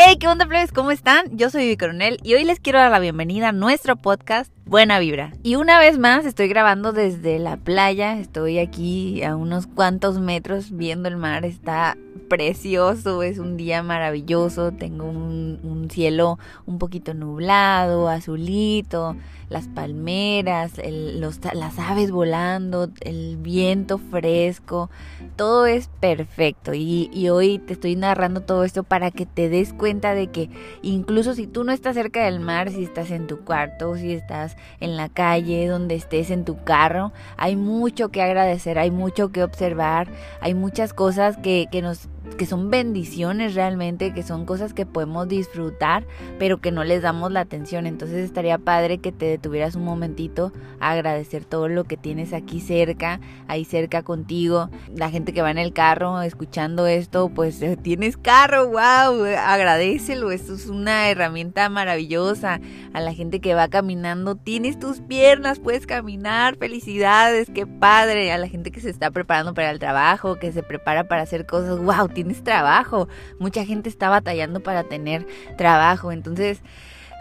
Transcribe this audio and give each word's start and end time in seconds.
Hey, 0.00 0.16
¿qué 0.20 0.28
onda, 0.28 0.46
plebes? 0.46 0.70
¿Cómo 0.70 0.92
están? 0.92 1.36
Yo 1.36 1.50
soy 1.50 1.62
Vivi 1.62 1.76
Coronel 1.76 2.20
y 2.22 2.34
hoy 2.34 2.44
les 2.44 2.60
quiero 2.60 2.78
dar 2.78 2.92
la 2.92 3.00
bienvenida 3.00 3.48
a 3.48 3.52
nuestro 3.52 3.96
podcast 3.96 4.52
Buena 4.68 4.98
Vibra. 4.98 5.32
Y 5.42 5.54
una 5.54 5.78
vez 5.78 5.96
más 5.98 6.26
estoy 6.26 6.46
grabando 6.46 6.92
desde 6.92 7.38
la 7.38 7.56
playa, 7.56 8.18
estoy 8.18 8.58
aquí 8.58 9.22
a 9.22 9.34
unos 9.34 9.66
cuantos 9.66 10.20
metros 10.20 10.76
viendo 10.76 11.08
el 11.08 11.16
mar, 11.16 11.46
está 11.46 11.96
precioso, 12.28 13.22
es 13.22 13.38
un 13.38 13.56
día 13.56 13.82
maravilloso, 13.82 14.72
tengo 14.72 15.06
un, 15.06 15.88
cielo 15.90 16.38
un 16.66 16.78
poquito 16.78 17.14
nublado, 17.14 18.10
azulito, 18.10 19.16
las 19.48 19.68
palmeras, 19.68 20.78
el, 20.78 21.18
las 21.18 21.78
aves 21.78 22.10
volando, 22.10 22.90
el 23.00 23.38
viento 23.38 23.96
fresco, 23.96 24.90
todo 25.36 25.64
es 25.64 25.88
perfecto 26.00 26.74
y 26.74 27.30
hoy 27.30 27.58
te 27.58 27.72
estoy 27.72 27.96
narrando 27.96 28.42
todo 28.42 28.64
esto 28.64 28.82
para 28.82 29.10
que 29.10 29.24
te 29.24 29.48
des 29.48 29.72
cuenta 29.72 30.12
de 30.12 30.26
que 30.26 30.50
incluso 30.82 31.34
si 31.34 31.46
tú 31.46 31.64
no 31.64 31.72
estás 31.72 31.94
cerca 31.94 32.26
del 32.26 32.40
mar, 32.40 32.68
si 32.68 32.84
estás 32.84 33.10
en 33.10 33.26
tu 33.26 33.38
cuarto, 33.38 33.96
si 33.96 34.12
estás 34.12 34.57
en 34.80 34.96
la 34.96 35.08
calle, 35.08 35.66
donde 35.66 35.94
estés 35.94 36.30
en 36.30 36.44
tu 36.44 36.62
carro, 36.64 37.12
hay 37.36 37.56
mucho 37.56 38.10
que 38.10 38.22
agradecer, 38.22 38.78
hay 38.78 38.90
mucho 38.90 39.30
que 39.30 39.42
observar, 39.42 40.08
hay 40.40 40.54
muchas 40.54 40.92
cosas 40.92 41.36
que, 41.36 41.66
que 41.70 41.82
nos 41.82 42.08
que 42.36 42.46
son 42.46 42.70
bendiciones 42.70 43.54
realmente, 43.54 44.12
que 44.12 44.22
son 44.22 44.44
cosas 44.44 44.74
que 44.74 44.86
podemos 44.86 45.28
disfrutar, 45.28 46.06
pero 46.38 46.60
que 46.60 46.70
no 46.70 46.84
les 46.84 47.02
damos 47.02 47.32
la 47.32 47.40
atención. 47.40 47.86
Entonces 47.86 48.18
estaría 48.18 48.58
padre 48.58 48.98
que 48.98 49.12
te 49.12 49.26
detuvieras 49.26 49.74
un 49.74 49.84
momentito 49.84 50.52
a 50.80 50.92
agradecer 50.92 51.44
todo 51.44 51.68
lo 51.68 51.84
que 51.84 51.96
tienes 51.96 52.32
aquí 52.32 52.60
cerca, 52.60 53.20
ahí 53.46 53.64
cerca 53.64 54.02
contigo. 54.02 54.70
La 54.94 55.10
gente 55.10 55.32
que 55.32 55.42
va 55.42 55.50
en 55.50 55.58
el 55.58 55.72
carro 55.72 56.22
escuchando 56.22 56.86
esto, 56.86 57.28
pues 57.28 57.60
eh, 57.62 57.76
tienes 57.76 58.16
carro, 58.16 58.68
wow, 58.68 59.24
agradecelo, 59.38 60.30
esto 60.30 60.54
es 60.54 60.66
una 60.66 61.08
herramienta 61.08 61.68
maravillosa. 61.68 62.60
A 62.92 63.00
la 63.00 63.14
gente 63.14 63.40
que 63.40 63.54
va 63.54 63.68
caminando, 63.68 64.36
tienes 64.36 64.78
tus 64.78 65.00
piernas, 65.00 65.58
puedes 65.58 65.86
caminar, 65.86 66.56
felicidades, 66.56 67.48
qué 67.52 67.66
padre. 67.66 68.32
A 68.32 68.38
la 68.38 68.48
gente 68.48 68.70
que 68.70 68.80
se 68.80 68.90
está 68.90 69.10
preparando 69.10 69.54
para 69.54 69.70
el 69.70 69.78
trabajo, 69.78 70.36
que 70.36 70.52
se 70.52 70.62
prepara 70.62 71.08
para 71.08 71.22
hacer 71.22 71.46
cosas, 71.46 71.78
wow, 71.78 72.08
tienes 72.18 72.42
trabajo. 72.42 73.06
Mucha 73.38 73.64
gente 73.64 73.88
está 73.88 74.08
batallando 74.08 74.58
para 74.58 74.82
tener 74.82 75.24
trabajo. 75.56 76.10
Entonces, 76.10 76.62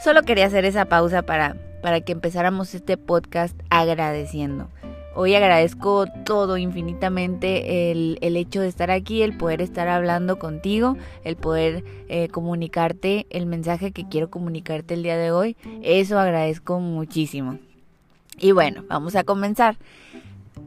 solo 0.03 0.23
quería 0.23 0.47
hacer 0.47 0.65
esa 0.65 0.85
pausa 0.85 1.21
para, 1.21 1.55
para 1.83 2.01
que 2.01 2.13
empezáramos 2.13 2.73
este 2.73 2.97
podcast 2.97 3.55
agradeciendo. 3.69 4.69
Hoy 5.13 5.35
agradezco 5.35 6.07
todo 6.25 6.57
infinitamente 6.57 7.91
el, 7.91 8.17
el, 8.21 8.37
hecho 8.37 8.59
de 8.59 8.69
estar 8.69 8.89
aquí, 8.89 9.21
el 9.21 9.37
poder 9.37 9.61
estar 9.61 9.87
hablando 9.87 10.39
contigo, 10.39 10.97
el 11.23 11.35
poder 11.35 11.83
eh, 12.09 12.27
comunicarte 12.29 13.27
el 13.29 13.45
mensaje 13.45 13.91
que 13.91 14.07
quiero 14.07 14.31
comunicarte 14.31 14.95
el 14.95 15.03
día 15.03 15.17
de 15.17 15.29
hoy. 15.29 15.57
Eso 15.83 16.17
agradezco 16.17 16.79
muchísimo. 16.79 17.59
Y 18.39 18.51
bueno, 18.51 18.83
vamos 18.89 19.15
a 19.15 19.23
comenzar. 19.23 19.77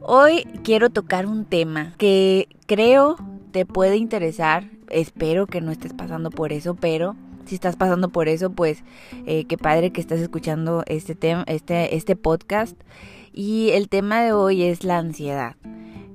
Hoy 0.01 0.45
quiero 0.63 0.89
tocar 0.89 1.25
un 1.25 1.43
tema 1.43 1.93
que 1.97 2.47
creo 2.65 3.17
te 3.51 3.65
puede 3.65 3.97
interesar. 3.97 4.69
Espero 4.89 5.47
que 5.47 5.61
no 5.61 5.71
estés 5.71 5.93
pasando 5.93 6.29
por 6.29 6.53
eso, 6.53 6.75
pero 6.75 7.15
si 7.45 7.55
estás 7.55 7.75
pasando 7.75 8.09
por 8.09 8.27
eso, 8.27 8.51
pues 8.51 8.83
eh, 9.25 9.45
qué 9.45 9.57
padre 9.57 9.91
que 9.91 10.01
estás 10.01 10.19
escuchando 10.19 10.83
este 10.87 11.15
tema, 11.15 11.43
este, 11.47 11.95
este 11.95 12.15
podcast. 12.15 12.79
Y 13.33 13.69
el 13.71 13.89
tema 13.89 14.21
de 14.21 14.33
hoy 14.33 14.63
es 14.63 14.83
la 14.83 14.97
ansiedad. 14.97 15.55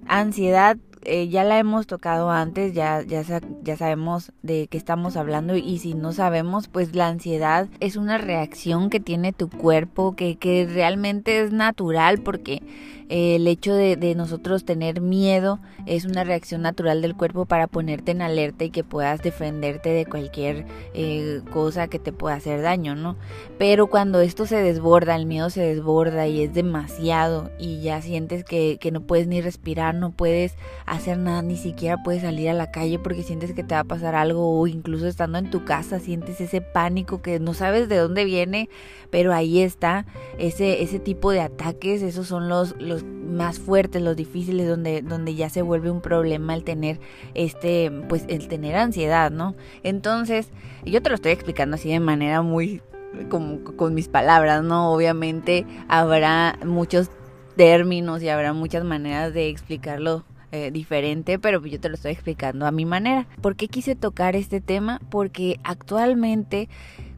Ansiedad 0.06 0.77
eh, 1.09 1.28
ya 1.28 1.45
la 1.45 1.59
hemos 1.59 1.87
tocado 1.87 2.31
antes, 2.31 2.75
ya, 2.75 3.01
ya, 3.03 3.23
ya 3.62 3.77
sabemos 3.77 4.33
de 4.43 4.67
qué 4.69 4.77
estamos 4.77 5.17
hablando 5.17 5.55
y 5.55 5.78
si 5.78 5.95
no 5.95 6.12
sabemos, 6.12 6.67
pues 6.67 6.97
la 6.97 7.06
ansiedad 7.06 7.69
es 7.78 7.95
una 7.95 8.19
reacción 8.19 8.91
que 8.91 8.98
tiene 8.98 9.33
tu 9.33 9.48
cuerpo 9.48 10.17
que, 10.17 10.37
que 10.37 10.66
realmente 10.66 11.41
es 11.41 11.53
natural 11.53 12.19
porque 12.19 12.60
el 13.09 13.47
hecho 13.47 13.75
de, 13.75 14.15
nosotros 14.17 14.65
tener 14.65 15.00
miedo 15.00 15.61
es 15.87 16.05
una 16.05 16.25
reacción 16.25 16.62
natural 16.62 17.03
del 17.03 17.15
cuerpo 17.15 17.44
para 17.44 17.67
ponerte 17.67 18.12
en 18.12 18.22
alerta 18.22 18.65
y 18.65 18.71
que 18.71 18.83
puedas 18.83 19.22
defenderte 19.22 19.91
de 19.91 20.06
cualquier 20.06 20.65
eh, 20.94 21.43
cosa 21.53 21.89
que 21.89 21.99
te 21.99 22.12
pueda 22.12 22.37
hacer 22.37 22.62
daño, 22.62 22.95
¿no? 22.95 23.16
Pero 23.59 23.89
cuando 23.89 24.21
esto 24.21 24.47
se 24.47 24.56
desborda, 24.62 25.15
el 25.15 25.27
miedo 25.27 25.50
se 25.50 25.62
desborda 25.62 26.27
y 26.27 26.43
es 26.43 26.55
demasiado 26.55 27.50
y 27.59 27.81
ya 27.81 28.03
sientes 28.03 28.45
que, 28.45 28.78
que 28.81 28.91
no 28.91 29.00
puedes 29.03 29.27
ni 29.27 29.41
respirar, 29.41 29.95
no 29.95 30.11
puedes 30.11 30.55
hacer 30.87 31.19
nada, 31.19 31.43
ni 31.43 31.56
siquiera 31.56 31.99
puedes 32.03 32.22
salir 32.22 32.49
a 32.49 32.55
la 32.55 32.71
calle 32.71 32.99
porque 32.99 33.22
sientes 33.22 33.53
que 33.53 33.62
te 33.62 33.75
va 33.75 33.81
a 33.81 33.84
pasar 33.84 34.15
algo 34.15 34.59
o 34.59 34.66
incluso 34.66 35.06
estando 35.06 35.39
en 35.39 35.50
tu 35.50 35.65
casa 35.65 36.00
sientes 36.00 36.41
ese 36.41 36.61
pánico 36.61 37.22
que 37.22 37.39
no 37.39 37.55
sabes 37.55 37.89
de 37.89 37.97
dónde 37.97 38.25
viene, 38.25 38.69
pero 39.11 39.33
ahí 39.33 39.61
está 39.61 40.06
ese, 40.39 40.83
ese 40.83 40.99
tipo 40.99 41.31
de 41.31 41.41
ataques, 41.41 42.03
esos 42.03 42.27
son 42.27 42.49
los 42.49 42.75
más 43.05 43.59
fuertes, 43.59 44.03
los 44.03 44.17
difíciles, 44.17 44.69
donde, 44.69 45.03
donde 45.03 45.34
ya 45.34 45.49
se 45.49 45.62
vuelve 45.62 45.91
un 45.91 46.01
problema 46.01 46.55
el 46.55 46.65
tener 46.65 47.01
este, 47.34 47.91
pues 48.09 48.25
el 48.29 48.49
tener 48.49 48.77
ansiedad, 48.77 49.31
¿no? 49.31 49.55
Entonces, 49.83 50.49
yo 50.84 51.03
te 51.03 51.09
lo 51.09 51.15
estoy 51.15 51.33
explicando 51.33 51.75
así 51.77 51.91
de 51.91 52.01
manera 52.01 52.43
muy 52.43 52.83
como 53.29 53.62
con 53.77 53.95
mis 53.95 54.09
palabras, 54.09 54.62
¿no? 54.62 54.93
Obviamente 54.93 55.67
habrá 55.89 56.59
muchos 56.65 57.11
términos 57.57 58.23
y 58.23 58.29
habrá 58.29 58.53
muchas 58.53 58.84
maneras 58.84 59.33
de 59.33 59.49
explicarlo 59.49 60.25
eh, 60.53 60.71
diferente, 60.71 61.39
pero 61.39 61.65
yo 61.65 61.81
te 61.81 61.89
lo 61.89 61.97
estoy 61.97 62.13
explicando 62.13 62.67
a 62.67 62.71
mi 62.71 62.84
manera. 62.84 63.27
¿Por 63.41 63.57
qué 63.57 63.69
quise 63.69 63.97
tocar 63.97 64.37
este 64.37 64.61
tema? 64.61 65.01
Porque 65.11 65.59
actualmente 65.65 66.69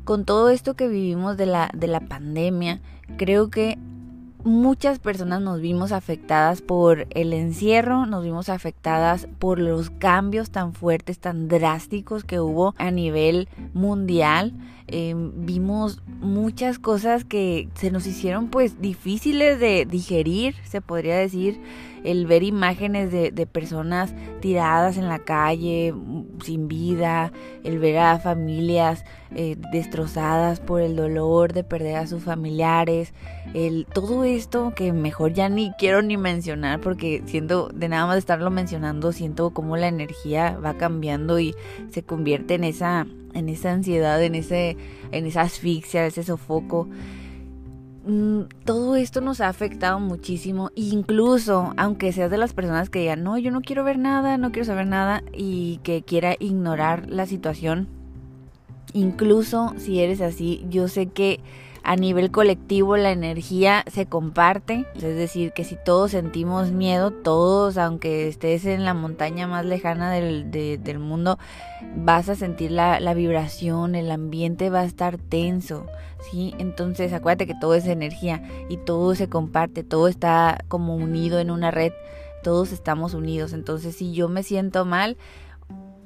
con 0.04 0.24
todo 0.24 0.48
esto 0.48 0.74
que 0.74 0.88
vivimos 0.88 1.36
de 1.36 1.46
la, 1.46 1.70
de 1.74 1.86
la 1.86 2.00
pandemia, 2.00 2.80
creo 3.18 3.50
que 3.50 3.76
muchas 4.44 4.98
personas 4.98 5.40
nos 5.40 5.60
vimos 5.60 5.92
afectadas 5.92 6.62
por 6.62 7.06
el 7.10 7.32
encierro, 7.32 8.06
nos 8.06 8.24
vimos 8.24 8.48
afectadas 8.48 9.28
por 9.38 9.58
los 9.58 9.90
cambios 9.90 10.50
tan 10.50 10.72
fuertes, 10.72 11.18
tan 11.18 11.48
drásticos 11.48 12.24
que 12.24 12.40
hubo 12.40 12.74
a 12.78 12.90
nivel 12.90 13.48
mundial. 13.74 14.52
Eh, 14.90 15.14
vimos 15.14 16.02
muchas 16.06 16.78
cosas 16.78 17.24
que 17.24 17.68
se 17.74 17.90
nos 17.90 18.06
hicieron 18.06 18.48
pues 18.48 18.80
difíciles 18.80 19.60
de 19.60 19.86
digerir, 19.86 20.54
se 20.64 20.80
podría 20.80 21.16
decir. 21.16 21.60
El 22.04 22.26
ver 22.26 22.44
imágenes 22.44 23.10
de, 23.10 23.46
personas 23.46 24.14
tiradas 24.40 24.96
en 24.96 25.08
la 25.08 25.18
calle, 25.18 25.92
sin 26.44 26.68
vida, 26.68 27.32
el 27.64 27.80
ver 27.80 27.98
a 27.98 28.18
familias 28.18 29.04
eh, 29.34 29.56
destrozadas 29.72 30.60
por 30.60 30.80
el 30.80 30.94
dolor 30.94 31.52
de 31.52 31.64
perder 31.64 31.96
a 31.96 32.06
sus 32.06 32.22
familiares, 32.22 33.12
el, 33.52 33.86
todo 33.92 34.24
esto 34.24 34.72
que 34.74 34.92
mejor 34.92 35.32
ya 35.32 35.48
ni 35.48 35.72
quiero 35.72 36.02
ni 36.02 36.16
mencionar 36.16 36.80
porque 36.80 37.22
siento, 37.26 37.68
de 37.74 37.88
nada 37.88 38.06
más 38.06 38.18
estarlo 38.18 38.50
mencionando, 38.50 39.12
siento 39.12 39.50
como 39.50 39.76
la 39.76 39.88
energía 39.88 40.58
va 40.64 40.74
cambiando 40.74 41.38
y 41.40 41.54
se 41.90 42.02
convierte 42.02 42.54
en 42.54 42.64
esa, 42.64 43.06
en 43.34 43.48
esa 43.48 43.72
ansiedad, 43.72 44.22
en, 44.22 44.34
ese, 44.34 44.76
en 45.12 45.26
esa 45.26 45.42
asfixia, 45.42 46.06
ese 46.06 46.22
sofoco. 46.22 46.88
Mm, 48.06 48.44
todo 48.64 48.96
esto 48.96 49.20
nos 49.20 49.40
ha 49.40 49.48
afectado 49.48 50.00
muchísimo, 50.00 50.70
incluso 50.74 51.74
aunque 51.76 52.12
seas 52.12 52.30
de 52.30 52.38
las 52.38 52.54
personas 52.54 52.88
que 52.88 53.00
digan, 53.00 53.22
no, 53.22 53.36
yo 53.36 53.50
no 53.50 53.60
quiero 53.60 53.84
ver 53.84 53.98
nada, 53.98 54.38
no 54.38 54.50
quiero 54.50 54.64
saber 54.64 54.86
nada 54.86 55.22
y 55.34 55.80
que 55.82 56.02
quiera 56.02 56.34
ignorar 56.38 57.08
la 57.10 57.26
situación, 57.26 57.86
incluso 58.94 59.74
si 59.76 60.00
eres 60.00 60.22
así, 60.22 60.64
yo 60.70 60.88
sé 60.88 61.08
que 61.08 61.40
a 61.88 61.96
nivel 61.96 62.30
colectivo 62.30 62.98
la 62.98 63.12
energía 63.12 63.82
se 63.90 64.04
comparte, 64.04 64.84
es 64.94 65.16
decir, 65.16 65.52
que 65.52 65.64
si 65.64 65.74
todos 65.74 66.10
sentimos 66.10 66.70
miedo, 66.70 67.12
todos, 67.12 67.78
aunque 67.78 68.28
estés 68.28 68.66
en 68.66 68.84
la 68.84 68.92
montaña 68.92 69.46
más 69.46 69.64
lejana 69.64 70.12
del, 70.12 70.50
del 70.50 70.98
mundo, 70.98 71.38
vas 71.96 72.28
a 72.28 72.34
sentir 72.34 72.72
la, 72.72 73.00
la, 73.00 73.14
vibración, 73.14 73.94
el 73.94 74.10
ambiente 74.10 74.68
va 74.68 74.80
a 74.80 74.84
estar 74.84 75.16
tenso, 75.16 75.86
¿sí? 76.30 76.54
Entonces 76.58 77.14
acuérdate 77.14 77.46
que 77.46 77.58
todo 77.58 77.72
es 77.72 77.86
energía 77.86 78.42
y 78.68 78.76
todo 78.76 79.14
se 79.14 79.30
comparte, 79.30 79.82
todo 79.82 80.08
está 80.08 80.62
como 80.68 80.94
unido 80.94 81.40
en 81.40 81.50
una 81.50 81.70
red, 81.70 81.94
todos 82.42 82.72
estamos 82.72 83.14
unidos, 83.14 83.54
entonces 83.54 83.96
si 83.96 84.12
yo 84.12 84.28
me 84.28 84.42
siento 84.42 84.84
mal, 84.84 85.16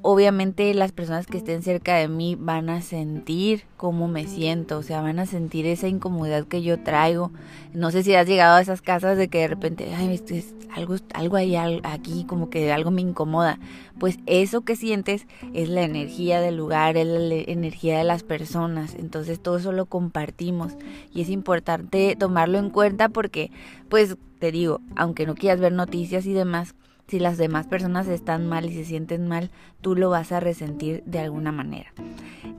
obviamente 0.03 0.73
las 0.73 0.91
personas 0.91 1.25
que 1.25 1.37
estén 1.37 1.63
cerca 1.63 1.95
de 1.95 2.09
mí 2.09 2.35
van 2.39 2.69
a 2.69 2.81
sentir 2.81 3.63
cómo 3.77 4.07
me 4.09 4.27
siento, 4.27 4.77
o 4.77 4.83
sea, 4.83 5.01
van 5.01 5.17
a 5.17 5.25
sentir 5.25 5.65
esa 5.65 5.87
incomodidad 5.87 6.45
que 6.45 6.61
yo 6.61 6.79
traigo. 6.83 7.31
No 7.73 7.89
sé 7.89 8.03
si 8.03 8.13
has 8.13 8.27
llegado 8.27 8.57
a 8.57 8.61
esas 8.61 8.81
casas 8.81 9.17
de 9.17 9.29
que 9.29 9.39
de 9.39 9.47
repente, 9.47 9.95
ay, 9.95 10.21
es 10.29 10.53
algo, 10.75 10.95
algo 11.13 11.37
hay 11.37 11.55
aquí, 11.55 12.25
como 12.25 12.49
que 12.49 12.71
algo 12.73 12.91
me 12.91 13.01
incomoda. 13.01 13.59
Pues 13.97 14.19
eso 14.25 14.61
que 14.61 14.75
sientes 14.75 15.25
es 15.53 15.69
la 15.69 15.83
energía 15.83 16.41
del 16.41 16.57
lugar, 16.57 16.97
es 16.97 17.07
la 17.07 17.35
energía 17.35 17.97
de 17.97 18.03
las 18.03 18.23
personas. 18.23 18.95
Entonces 18.99 19.39
todo 19.39 19.57
eso 19.57 19.71
lo 19.71 19.85
compartimos 19.85 20.73
y 21.13 21.21
es 21.21 21.29
importante 21.29 22.17
tomarlo 22.17 22.59
en 22.59 22.69
cuenta 22.69 23.07
porque, 23.07 23.51
pues, 23.87 24.17
te 24.39 24.51
digo, 24.51 24.81
aunque 24.97 25.25
no 25.25 25.35
quieras 25.35 25.61
ver 25.61 25.71
noticias 25.71 26.25
y 26.25 26.33
demás, 26.33 26.75
si 27.07 27.19
las 27.19 27.37
demás 27.37 27.67
personas 27.67 28.07
están 28.07 28.47
mal 28.47 28.65
y 28.65 28.73
se 28.73 28.85
sienten 28.85 29.27
mal, 29.27 29.51
tú 29.81 29.95
lo 29.95 30.09
vas 30.09 30.31
a 30.31 30.39
resentir 30.39 31.03
de 31.05 31.19
alguna 31.19 31.51
manera. 31.51 31.93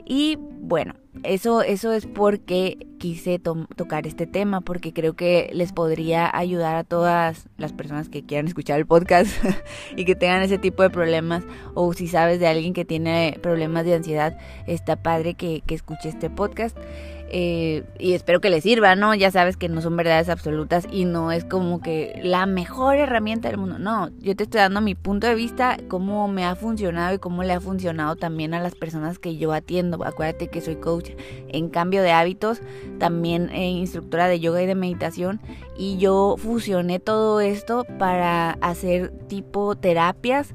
Y 0.07 0.37
bueno, 0.39 0.95
eso, 1.23 1.63
eso 1.63 1.93
es 1.93 2.07
porque 2.07 2.87
quise 2.99 3.39
tocar 3.39 4.07
este 4.07 4.27
tema, 4.27 4.61
porque 4.61 4.93
creo 4.93 5.15
que 5.15 5.51
les 5.53 5.73
podría 5.73 6.31
ayudar 6.37 6.77
a 6.77 6.85
todas 6.85 7.49
las 7.57 7.73
personas 7.73 8.09
que 8.09 8.25
quieran 8.25 8.47
escuchar 8.47 8.79
el 8.79 8.87
podcast 8.87 9.31
y 9.97 10.05
que 10.05 10.15
tengan 10.15 10.43
ese 10.43 10.59
tipo 10.59 10.83
de 10.83 10.91
problemas, 10.91 11.45
o 11.75 11.93
si 11.95 12.07
sabes 12.09 12.41
de 12.41 12.47
alguien 12.47 12.75
que 12.75 12.85
tiene 12.85 13.39
problemas 13.43 13.85
de 13.85 13.95
ansiedad, 13.95 14.39
está 14.67 14.97
padre 14.97 15.35
que, 15.35 15.63
que 15.67 15.75
escuche 15.75 16.09
este 16.09 16.29
podcast. 16.31 16.77
Eh, 17.29 17.85
y 17.99 18.13
espero 18.13 18.41
que 18.41 18.51
les 18.51 18.63
sirva, 18.63 18.95
¿no? 18.97 19.15
Ya 19.15 19.31
sabes 19.31 19.57
que 19.57 19.69
no 19.69 19.81
son 19.81 19.97
verdades 19.97 20.29
absolutas 20.29 20.87
y 20.91 21.05
no 21.05 21.33
es 21.33 21.45
como 21.45 21.81
que 21.81 22.21
la 22.23 22.47
mejor 22.47 22.97
herramienta 22.97 23.49
del 23.49 23.59
mundo. 23.59 23.79
No, 23.79 24.11
yo 24.21 24.37
te 24.37 24.45
estoy 24.45 24.61
dando 24.61 24.81
mi 24.81 24.95
punto 24.95 25.27
de 25.27 25.35
vista, 25.35 25.79
cómo 25.89 26.29
me 26.29 26.45
ha 26.45 26.55
funcionado 26.55 27.15
y 27.15 27.19
cómo 27.19 27.43
le 27.43 27.53
ha 27.53 27.61
funcionado 27.61 28.17
también 28.17 28.55
a 28.55 28.61
las 28.61 28.75
personas 28.75 29.19
que 29.19 29.37
yo 29.37 29.53
atiendo. 29.53 30.05
Acuérdate 30.05 30.49
que 30.49 30.61
soy 30.61 30.77
coach 30.77 31.11
en 31.49 31.71
cambio 31.71 32.03
de 32.03 32.13
hábitos, 32.13 32.61
también 32.99 33.51
eh, 33.51 33.69
instructora 33.71 34.29
de 34.29 34.41
yoga 34.41 34.63
y 34.63 34.67
de 34.67 34.75
meditación 34.75 35.41
y 35.77 35.97
yo 35.99 36.37
fusioné 36.39 37.01
todo 37.01 37.41
esto 37.41 37.85
para 37.99 38.53
hacer 38.61 39.11
tipo 39.29 39.77
terapias 39.77 40.55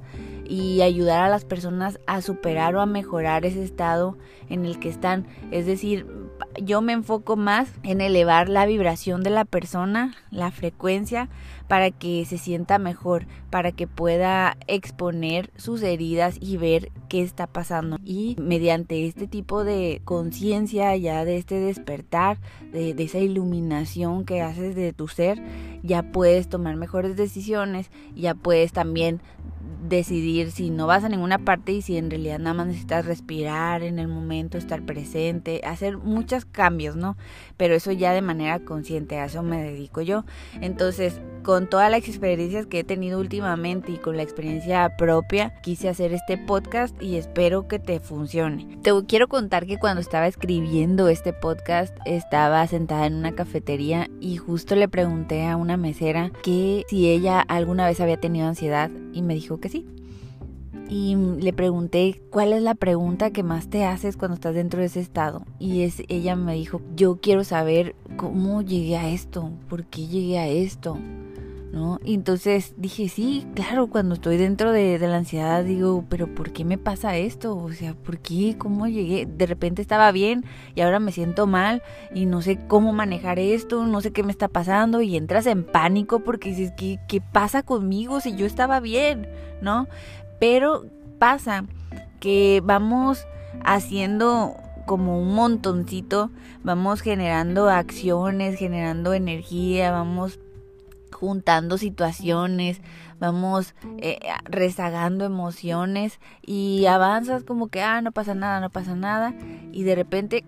y 0.50 0.81
ayudar 0.81 1.24
a 1.24 1.30
las 1.30 1.45
personas 1.45 2.00
a 2.07 2.21
superar 2.21 2.75
o 2.75 2.81
a 2.81 2.86
mejorar 2.88 3.45
ese 3.45 3.63
estado 3.63 4.18
en 4.50 4.66
el 4.66 4.80
que 4.80 4.89
están. 4.89 5.27
Es 5.51 5.68
decir, 5.68 6.07
yo 6.62 6.82
me 6.82 6.94
enfoco 6.94 7.36
más 7.36 7.70
en 7.84 8.02
elevar 8.02 8.50
la 8.50 8.66
vibración 8.66 9.24
de 9.24 9.30
la 9.30 9.46
persona, 9.46 10.16
la 10.32 10.52
frecuencia, 10.52 11.30
para 11.68 11.92
que 11.92 12.26
se 12.26 12.38
sienta 12.38 12.80
mejor, 12.80 13.28
para 13.50 13.72
que 13.72 13.88
pueda 13.88 14.58
exponer 14.68 15.52
sus 15.56 15.84
heridas 15.84 16.38
y 16.40 16.58
ver 16.58 16.92
qué 17.10 17.22
está 17.22 17.46
pasando. 17.46 17.98
Y 18.04 18.36
mediante 18.40 19.06
este 19.06 19.28
tipo 19.28 19.64
de 19.64 20.02
conciencia, 20.04 20.96
ya 20.96 21.26
de 21.26 21.38
este 21.38 21.60
despertar, 21.60 22.40
de, 22.72 22.96
esa 22.98 23.20
iluminación 23.20 24.26
que 24.26 24.42
haces 24.42 24.76
de 24.76 24.94
tu 24.94 25.08
ser, 25.08 25.42
ya 25.84 26.04
puedes 26.12 26.50
tomar 26.50 26.76
mejores 26.76 27.16
decisiones, 27.16 27.92
ya 28.16 28.34
puedes 28.34 28.74
también 28.74 29.22
decidir 29.90 30.52
si 30.52 30.70
no 30.70 30.88
vas 30.88 31.04
a 31.04 31.10
ninguna 31.10 31.40
parte 31.40 31.72
y 31.72 31.82
si 31.82 31.98
en 31.98 32.10
realidad 32.10 32.40
nada 32.40 32.54
más 32.54 32.68
necesitas 32.68 33.06
respirar 33.06 33.84
en 33.84 34.00
el 34.00 34.08
momento, 34.08 34.58
estar 34.58 34.84
presente, 34.84 35.62
hacer 35.66 35.98
muchos 35.98 36.46
cambios, 36.46 36.96
¿no? 36.96 37.18
Pero 37.58 37.74
eso 37.76 37.92
ya 37.92 38.14
de 38.14 38.22
manera 38.22 38.60
consciente, 38.60 39.18
a 39.18 39.26
eso 39.26 39.44
me 39.44 39.62
dedico 39.62 40.02
yo. 40.02 40.26
Entonces, 40.62 41.20
con 41.50 41.66
todas 41.66 41.90
las 41.90 42.07
experiencias 42.07 42.68
que 42.68 42.81
he 42.81 42.84
tenido 42.84 43.19
últimamente 43.19 43.92
y 43.92 43.98
con 43.98 44.16
la 44.16 44.22
experiencia 44.22 44.96
propia, 44.98 45.51
quise 45.63 45.90
hacer 45.90 46.13
este 46.13 46.38
podcast 46.38 46.96
y 47.01 47.16
espero 47.16 47.68
que 47.68 47.80
te 47.80 48.00
funcione. 48.00 48.78
Te 48.84 48.92
quiero 49.07 49.28
contar 49.28 49.66
que 49.66 49.80
cuando 49.80 50.00
estaba 50.00 50.28
escribiendo 50.28 51.07
este 51.07 51.34
podcast, 51.34 51.98
estaba 52.06 52.68
sentada 52.68 53.07
en 53.07 53.16
una 53.16 53.34
cafetería 53.34 54.12
y 54.19 54.38
justo 54.38 54.75
le 54.75 54.88
pregunté 54.88 55.48
a 55.48 55.57
una 55.57 55.75
mesera 55.75 56.31
que 56.44 56.86
si 56.88 57.10
ella 57.10 57.40
alguna 57.42 57.88
vez 57.88 58.00
había 58.00 58.19
tenido 58.19 58.48
ansiedad 58.48 58.92
y 59.12 59.24
me 59.24 59.34
dijo 59.34 59.60
que 59.60 59.69
sí. 59.69 59.88
Y 60.88 61.16
le 61.16 61.52
pregunté 61.52 62.22
cuál 62.30 62.54
es 62.54 62.62
la 62.62 62.75
pregunta 62.75 63.31
que 63.31 63.42
más 63.42 63.72
te 63.72 63.86
haces 63.86 64.18
cuando 64.18 64.36
estás 64.36 64.54
dentro 64.54 64.81
de 64.81 64.86
ese 64.86 65.00
estado. 65.00 65.48
Y 65.57 65.81
es, 65.81 66.04
ella 66.10 66.36
me 66.36 66.54
dijo, 66.54 66.80
yo 66.95 67.18
quiero 67.19 67.44
saber 67.44 67.95
cómo 68.18 68.62
llegué 68.62 68.98
a 68.98 69.10
esto, 69.10 69.50
por 69.68 69.86
qué 69.86 70.06
llegué 70.06 70.38
a 70.38 70.48
esto. 70.48 71.00
¿No? 71.71 72.00
Y 72.04 72.16
entonces 72.16 72.74
dije, 72.77 73.10
sí, 73.10 73.45
claro, 73.54 73.88
cuando 73.88 74.16
estoy 74.16 74.38
dentro 74.38 74.71
de, 74.71 74.98
la 74.98 75.18
ansiedad 75.18 75.63
digo, 75.63 76.04
pero 76.10 76.33
¿por 76.33 76.51
qué 76.51 76.66
me 76.66 76.80
pasa 76.80 77.16
esto? 77.16 77.56
O 77.56 77.71
sea, 77.71 77.94
¿por 77.94 78.18
qué? 78.18 78.56
¿Cómo 78.57 78.88
llegué? 78.88 79.27
De 79.27 79.45
repente 79.45 79.83
estaba 79.83 80.12
bien 80.12 80.44
y 80.74 80.81
ahora 80.81 81.00
me 81.00 81.12
siento 81.12 81.45
mal 81.45 81.83
y 82.13 82.25
no 82.25 82.42
sé 82.42 82.57
cómo 82.68 82.92
manejar 82.92 83.38
esto, 83.38 83.86
no 83.86 84.01
sé 84.01 84.12
qué 84.12 84.24
me 84.24 84.31
está 84.31 84.48
pasando 84.48 85.01
y 85.01 85.16
entras 85.16 85.45
en 85.45 85.63
pánico 85.63 86.21
porque 86.21 86.50
dices, 86.50 86.74
¿qué, 86.75 87.00
qué 87.07 87.21
pasa 87.21 87.62
conmigo 87.62 88.19
si 88.19 88.36
yo 88.36 88.48
estaba 88.48 88.80
bien? 88.80 89.27
¿No? 89.62 89.88
Pero 90.39 90.86
pasa 91.19 91.66
que 92.19 92.62
vamos 92.66 93.27
haciendo 93.63 94.56
como 94.86 95.21
un 95.21 95.36
montoncito, 95.36 96.31
vamos 96.63 97.01
generando 97.01 97.69
acciones, 97.69 98.57
generando 98.57 99.13
energía, 99.13 99.92
vamos 99.92 100.39
juntando 101.19 101.77
situaciones, 101.77 102.81
vamos 103.19 103.75
eh, 103.98 104.19
rezagando 104.45 105.25
emociones 105.25 106.19
y 106.42 106.86
avanzas 106.86 107.44
como 107.44 107.68
que, 107.68 107.81
ah, 107.81 108.01
no 108.01 108.12
pasa 108.12 108.33
nada, 108.36 108.62
no 108.62 108.69
pasa 108.69 108.95
nada 108.95 109.33
y 109.71 109.83
de 109.83 109.95
repente 109.95 110.45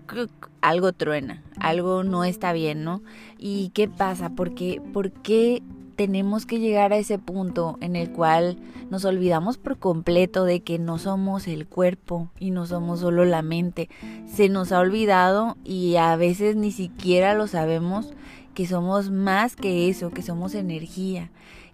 algo 0.60 0.92
truena, 0.92 1.42
algo 1.60 2.04
no 2.04 2.24
está 2.24 2.52
bien, 2.52 2.84
¿no? 2.84 3.02
¿Y 3.38 3.70
qué 3.70 3.88
pasa? 3.88 4.30
¿Por 4.30 4.54
qué, 4.54 4.80
¿Por 4.92 5.12
qué 5.12 5.62
tenemos 5.96 6.46
que 6.46 6.58
llegar 6.58 6.92
a 6.92 6.96
ese 6.96 7.18
punto 7.18 7.78
en 7.80 7.96
el 7.96 8.10
cual 8.10 8.56
nos 8.90 9.04
olvidamos 9.04 9.58
por 9.58 9.78
completo 9.78 10.44
de 10.44 10.60
que 10.60 10.78
no 10.78 10.98
somos 10.98 11.46
el 11.46 11.66
cuerpo 11.66 12.28
y 12.38 12.50
no 12.50 12.66
somos 12.66 13.00
solo 13.00 13.24
la 13.24 13.42
mente. 13.42 13.88
Se 14.26 14.48
nos 14.48 14.72
ha 14.72 14.80
olvidado 14.80 15.56
y 15.64 15.96
a 15.96 16.16
veces 16.16 16.56
ni 16.56 16.72
siquiera 16.72 17.34
lo 17.34 17.46
sabemos 17.46 18.12
que 18.54 18.66
somos 18.66 19.10
más 19.10 19.56
que 19.56 19.88
eso, 19.88 20.10
que 20.10 20.22
somos 20.22 20.54
energía, 20.54 21.30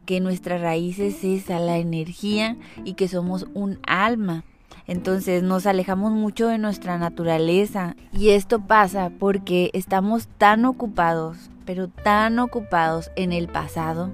que 0.06 0.20
nuestra 0.20 0.58
raíz 0.58 0.98
es 0.98 1.24
esa, 1.24 1.58
la 1.58 1.78
energía 1.78 2.56
y 2.84 2.94
que 2.94 3.08
somos 3.08 3.46
un 3.54 3.78
alma. 3.86 4.44
Entonces 4.86 5.42
nos 5.42 5.66
alejamos 5.66 6.12
mucho 6.12 6.48
de 6.48 6.58
nuestra 6.58 6.96
naturaleza 6.98 7.94
y 8.12 8.30
esto 8.30 8.60
pasa 8.60 9.10
porque 9.18 9.70
estamos 9.74 10.28
tan 10.38 10.64
ocupados, 10.64 11.50
pero 11.66 11.88
tan 11.88 12.38
ocupados 12.38 13.10
en 13.16 13.32
el 13.32 13.48
pasado, 13.48 14.10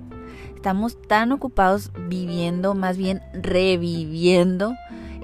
estamos 0.56 1.00
tan 1.00 1.30
ocupados 1.30 1.92
viviendo, 2.08 2.74
más 2.74 2.96
bien 2.96 3.22
reviviendo 3.34 4.74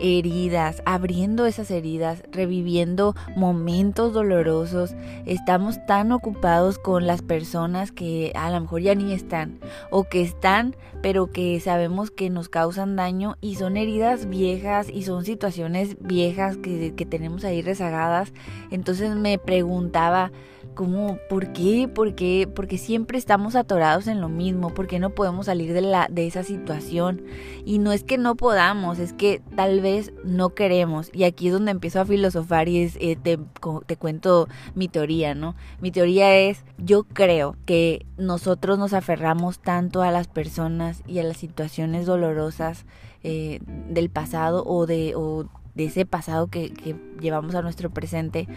heridas, 0.01 0.83
abriendo 0.85 1.47
esas 1.47 1.71
heridas, 1.71 2.23
reviviendo 2.33 3.15
momentos 3.37 4.13
dolorosos. 4.13 4.95
Estamos 5.27 5.85
tan 5.87 6.13
ocupados 6.13 6.79
con 6.79 7.07
las 7.07 7.23
personas 7.23 7.93
que 7.93 8.33
a 8.35 8.51
lo 8.51 8.61
mejor 8.61 8.83
ya 8.83 8.95
ni 8.95 9.13
están 9.13 9.61
o 9.91 10.05
que 10.05 10.23
están 10.23 10.77
pero 11.03 11.31
que 11.31 11.59
sabemos 11.61 12.11
que 12.11 12.31
nos 12.31 12.49
causan 12.49 12.97
daño 12.97 13.37
y 13.41 13.55
son 13.55 13.77
heridas 13.77 14.29
viejas 14.29 14.89
y 14.93 15.03
son 15.05 15.25
situaciones 15.25 15.97
viejas 16.01 16.57
que, 16.59 16.95
que 16.95 17.07
tenemos 17.07 17.45
ahí 17.45 17.63
rezagadas. 17.63 18.33
Entonces 18.71 19.15
me 19.17 19.39
preguntaba, 19.39 20.31
como, 20.75 21.19
¿por 21.29 21.53
qué? 21.53 21.89
¿Por 21.93 22.15
qué? 22.15 22.49
Porque 22.53 22.79
siempre 22.79 23.19
estamos 23.19 23.57
atorados 23.57 24.07
en 24.07 24.21
lo 24.21 24.29
mismo, 24.29 24.73
porque 24.73 24.99
no 24.99 25.11
podemos 25.11 25.47
salir 25.47 25.73
de, 25.73 25.83
la, 25.83 26.09
de 26.11 26.27
esa 26.27 26.43
situación. 26.43 27.23
Y 27.65 27.79
no 27.79 27.93
es 27.93 28.05
que 28.05 28.19
no 28.19 28.37
podamos, 28.37 28.99
es 28.99 29.13
que 29.13 29.43
tal 29.57 29.81
vez 29.81 29.90
no 30.25 30.51
queremos. 30.51 31.11
Y 31.13 31.25
aquí 31.25 31.49
es 31.49 31.53
donde 31.53 31.71
empiezo 31.71 32.01
a 32.01 32.07
filosofar 32.07 32.69
y 32.69 32.83
es, 32.83 32.97
eh, 33.01 33.17
te, 33.23 33.39
te 33.87 33.97
cuento 33.97 34.49
mi 34.75 34.89
teoría, 34.89 35.35
¿no? 35.35 35.55
Mi 35.81 35.91
teoría 35.91 36.37
es, 36.37 36.65
yo 36.79 37.05
creo 37.05 37.57
que 37.67 38.07
nosotros 38.17 38.79
nos 38.79 38.93
aferramos 38.93 39.59
tanto 39.59 40.03
a 40.03 40.11
las 40.11 40.29
personas 40.29 41.03
y 41.07 41.19
a 41.19 41.25
las 41.25 41.37
situaciones 41.37 42.07
dolorosas 42.07 42.87
eh, 43.23 43.61
del 43.89 44.11
pasado 44.11 44.65
o 44.67 44.87
de, 44.87 45.15
o 45.17 45.47
de 45.75 45.85
ese 45.85 46.07
pasado 46.07 46.49
que, 46.49 46.73
que 46.73 46.97
llevamos 47.21 47.55
a 47.55 47.63
nuestro 47.63 47.91
presente 47.91 48.49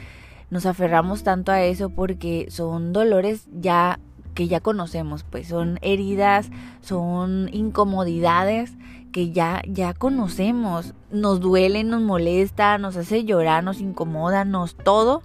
nos 0.49 0.67
aferramos 0.67 1.23
tanto 1.23 1.51
a 1.51 1.63
eso 1.63 1.89
porque 1.89 2.45
son 2.49 2.93
dolores 2.93 3.47
ya 3.51 3.99
que 4.33 4.47
ya 4.47 4.59
conocemos, 4.59 5.23
pues 5.23 5.47
son 5.47 5.79
heridas, 5.81 6.49
son 6.81 7.49
incomodidades 7.53 8.73
que 9.13 9.31
ya 9.31 9.61
ya 9.65 9.93
conocemos, 9.93 10.93
nos 11.11 11.39
duele, 11.39 11.85
nos 11.85 12.01
molesta, 12.01 12.77
nos 12.77 12.97
hace 12.97 13.23
llorar, 13.23 13.63
nos 13.63 13.79
incomoda, 13.79 14.43
nos 14.43 14.75
todo, 14.75 15.21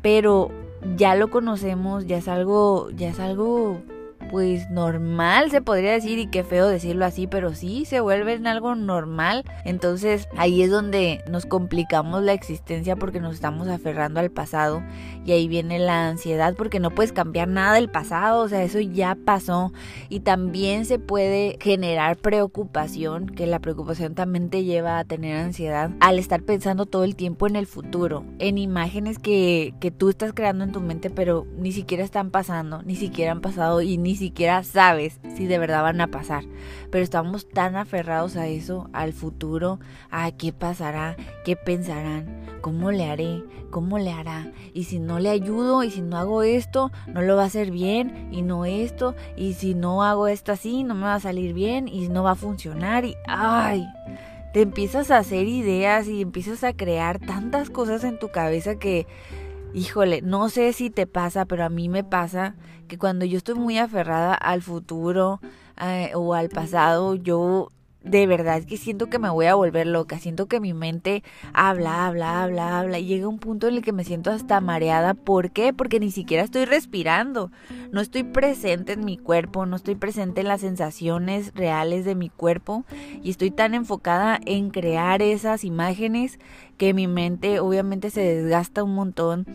pero 0.00 0.50
ya 0.96 1.14
lo 1.16 1.28
conocemos, 1.28 2.06
ya 2.06 2.16
es 2.16 2.28
algo 2.28 2.88
ya 2.96 3.08
es 3.10 3.20
algo 3.20 3.82
pues 4.30 4.70
normal 4.70 5.50
se 5.50 5.62
podría 5.62 5.92
decir 5.92 6.18
y 6.18 6.26
qué 6.26 6.44
feo 6.44 6.66
decirlo 6.66 7.04
así, 7.04 7.26
pero 7.26 7.54
sí 7.54 7.84
se 7.84 8.00
vuelve 8.00 8.34
en 8.34 8.46
algo 8.46 8.74
normal. 8.74 9.44
Entonces 9.64 10.28
ahí 10.36 10.62
es 10.62 10.70
donde 10.70 11.22
nos 11.28 11.46
complicamos 11.46 12.22
la 12.22 12.32
existencia 12.32 12.96
porque 12.96 13.20
nos 13.20 13.34
estamos 13.34 13.68
aferrando 13.68 14.20
al 14.20 14.30
pasado 14.30 14.82
y 15.24 15.32
ahí 15.32 15.48
viene 15.48 15.78
la 15.78 16.08
ansiedad 16.08 16.54
porque 16.56 16.80
no 16.80 16.90
puedes 16.90 17.12
cambiar 17.12 17.48
nada 17.48 17.74
del 17.74 17.88
pasado, 17.88 18.42
o 18.42 18.48
sea, 18.48 18.62
eso 18.62 18.80
ya 18.80 19.16
pasó 19.24 19.72
y 20.08 20.20
también 20.20 20.84
se 20.84 20.98
puede 20.98 21.56
generar 21.60 22.16
preocupación, 22.16 23.26
que 23.26 23.46
la 23.46 23.58
preocupación 23.58 24.14
también 24.14 24.50
te 24.50 24.64
lleva 24.64 24.98
a 24.98 25.04
tener 25.04 25.36
ansiedad 25.36 25.90
al 26.00 26.18
estar 26.18 26.42
pensando 26.42 26.86
todo 26.86 27.04
el 27.04 27.16
tiempo 27.16 27.46
en 27.46 27.56
el 27.56 27.66
futuro, 27.66 28.24
en 28.38 28.58
imágenes 28.58 29.18
que, 29.18 29.74
que 29.80 29.90
tú 29.90 30.08
estás 30.08 30.32
creando 30.34 30.64
en 30.64 30.72
tu 30.72 30.80
mente 30.80 31.10
pero 31.10 31.46
ni 31.56 31.72
siquiera 31.72 32.04
están 32.04 32.30
pasando, 32.30 32.82
ni 32.82 32.96
siquiera 32.96 33.32
han 33.32 33.40
pasado 33.40 33.82
y 33.82 33.98
ni 33.98 34.13
ni 34.14 34.18
siquiera 34.18 34.62
sabes 34.62 35.18
si 35.34 35.48
de 35.48 35.58
verdad 35.58 35.82
van 35.82 36.00
a 36.00 36.06
pasar. 36.06 36.44
Pero 36.92 37.02
estamos 37.02 37.48
tan 37.48 37.74
aferrados 37.74 38.36
a 38.36 38.46
eso, 38.46 38.88
al 38.92 39.12
futuro, 39.12 39.80
a 40.08 40.30
qué 40.30 40.52
pasará, 40.52 41.16
qué 41.44 41.56
pensarán, 41.56 42.46
cómo 42.60 42.92
le 42.92 43.10
haré, 43.10 43.42
cómo 43.70 43.98
le 43.98 44.12
hará. 44.12 44.52
Y 44.72 44.84
si 44.84 45.00
no 45.00 45.18
le 45.18 45.30
ayudo, 45.30 45.82
y 45.82 45.90
si 45.90 46.00
no 46.00 46.16
hago 46.16 46.44
esto, 46.44 46.92
no 47.08 47.22
lo 47.22 47.34
va 47.34 47.42
a 47.42 47.46
hacer 47.46 47.72
bien, 47.72 48.28
y 48.30 48.42
no 48.42 48.66
esto, 48.66 49.16
y 49.36 49.54
si 49.54 49.74
no 49.74 50.04
hago 50.04 50.28
esto 50.28 50.52
así, 50.52 50.84
no 50.84 50.94
me 50.94 51.06
va 51.06 51.16
a 51.16 51.20
salir 51.20 51.52
bien, 51.52 51.88
y 51.88 52.06
no 52.06 52.22
va 52.22 52.32
a 52.32 52.36
funcionar, 52.36 53.04
y 53.04 53.16
ay 53.26 53.84
te 54.52 54.60
empiezas 54.62 55.10
a 55.10 55.18
hacer 55.18 55.48
ideas 55.48 56.06
y 56.06 56.22
empiezas 56.22 56.62
a 56.62 56.72
crear 56.72 57.18
tantas 57.18 57.70
cosas 57.70 58.04
en 58.04 58.20
tu 58.20 58.28
cabeza 58.28 58.76
que 58.76 59.08
híjole, 59.74 60.22
no 60.22 60.48
sé 60.48 60.72
si 60.72 60.88
te 60.88 61.06
pasa, 61.06 61.44
pero 61.44 61.64
a 61.64 61.68
mí 61.68 61.88
me 61.88 62.04
pasa 62.04 62.54
que 62.88 62.96
cuando 62.96 63.24
yo 63.24 63.38
estoy 63.38 63.56
muy 63.56 63.78
aferrada 63.78 64.34
al 64.34 64.62
futuro 64.62 65.40
eh, 65.80 66.12
o 66.14 66.34
al 66.34 66.48
pasado, 66.48 67.16
yo 67.16 67.72
de 68.04 68.26
verdad 68.26 68.62
que 68.64 68.76
siento 68.76 69.06
que 69.08 69.18
me 69.18 69.30
voy 69.30 69.46
a 69.46 69.54
volver 69.54 69.86
loca, 69.86 70.18
siento 70.18 70.46
que 70.46 70.60
mi 70.60 70.74
mente 70.74 71.24
habla, 71.54 72.06
habla, 72.06 72.42
habla, 72.42 72.78
habla 72.78 72.98
y 72.98 73.06
llega 73.06 73.28
un 73.28 73.38
punto 73.38 73.66
en 73.66 73.76
el 73.76 73.82
que 73.82 73.92
me 73.92 74.04
siento 74.04 74.30
hasta 74.30 74.60
mareada. 74.60 75.14
¿Por 75.14 75.50
qué? 75.50 75.72
Porque 75.72 76.00
ni 76.00 76.10
siquiera 76.10 76.44
estoy 76.44 76.66
respirando, 76.66 77.50
no 77.92 78.02
estoy 78.02 78.22
presente 78.22 78.92
en 78.92 79.04
mi 79.04 79.16
cuerpo, 79.16 79.64
no 79.64 79.76
estoy 79.76 79.94
presente 79.94 80.42
en 80.42 80.48
las 80.48 80.60
sensaciones 80.60 81.52
reales 81.54 82.04
de 82.04 82.14
mi 82.14 82.28
cuerpo 82.28 82.84
y 83.22 83.30
estoy 83.30 83.50
tan 83.50 83.74
enfocada 83.74 84.38
en 84.44 84.68
crear 84.68 85.22
esas 85.22 85.64
imágenes 85.64 86.38
que 86.76 86.92
mi 86.92 87.06
mente 87.06 87.58
obviamente 87.60 88.10
se 88.10 88.20
desgasta 88.20 88.84
un 88.84 88.94
montón 88.94 89.46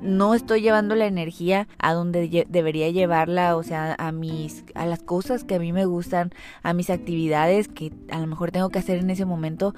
no 0.00 0.34
estoy 0.34 0.62
llevando 0.62 0.94
la 0.94 1.06
energía 1.06 1.68
a 1.78 1.92
donde 1.92 2.46
debería 2.48 2.90
llevarla, 2.90 3.56
o 3.56 3.62
sea, 3.62 3.94
a 3.98 4.12
mis 4.12 4.64
a 4.74 4.86
las 4.86 5.02
cosas 5.02 5.44
que 5.44 5.56
a 5.56 5.58
mí 5.58 5.72
me 5.72 5.84
gustan, 5.84 6.32
a 6.62 6.72
mis 6.72 6.90
actividades 6.90 7.68
que 7.68 7.92
a 8.10 8.18
lo 8.20 8.26
mejor 8.26 8.50
tengo 8.50 8.68
que 8.70 8.78
hacer 8.78 8.98
en 8.98 9.10
ese 9.10 9.24
momento 9.24 9.74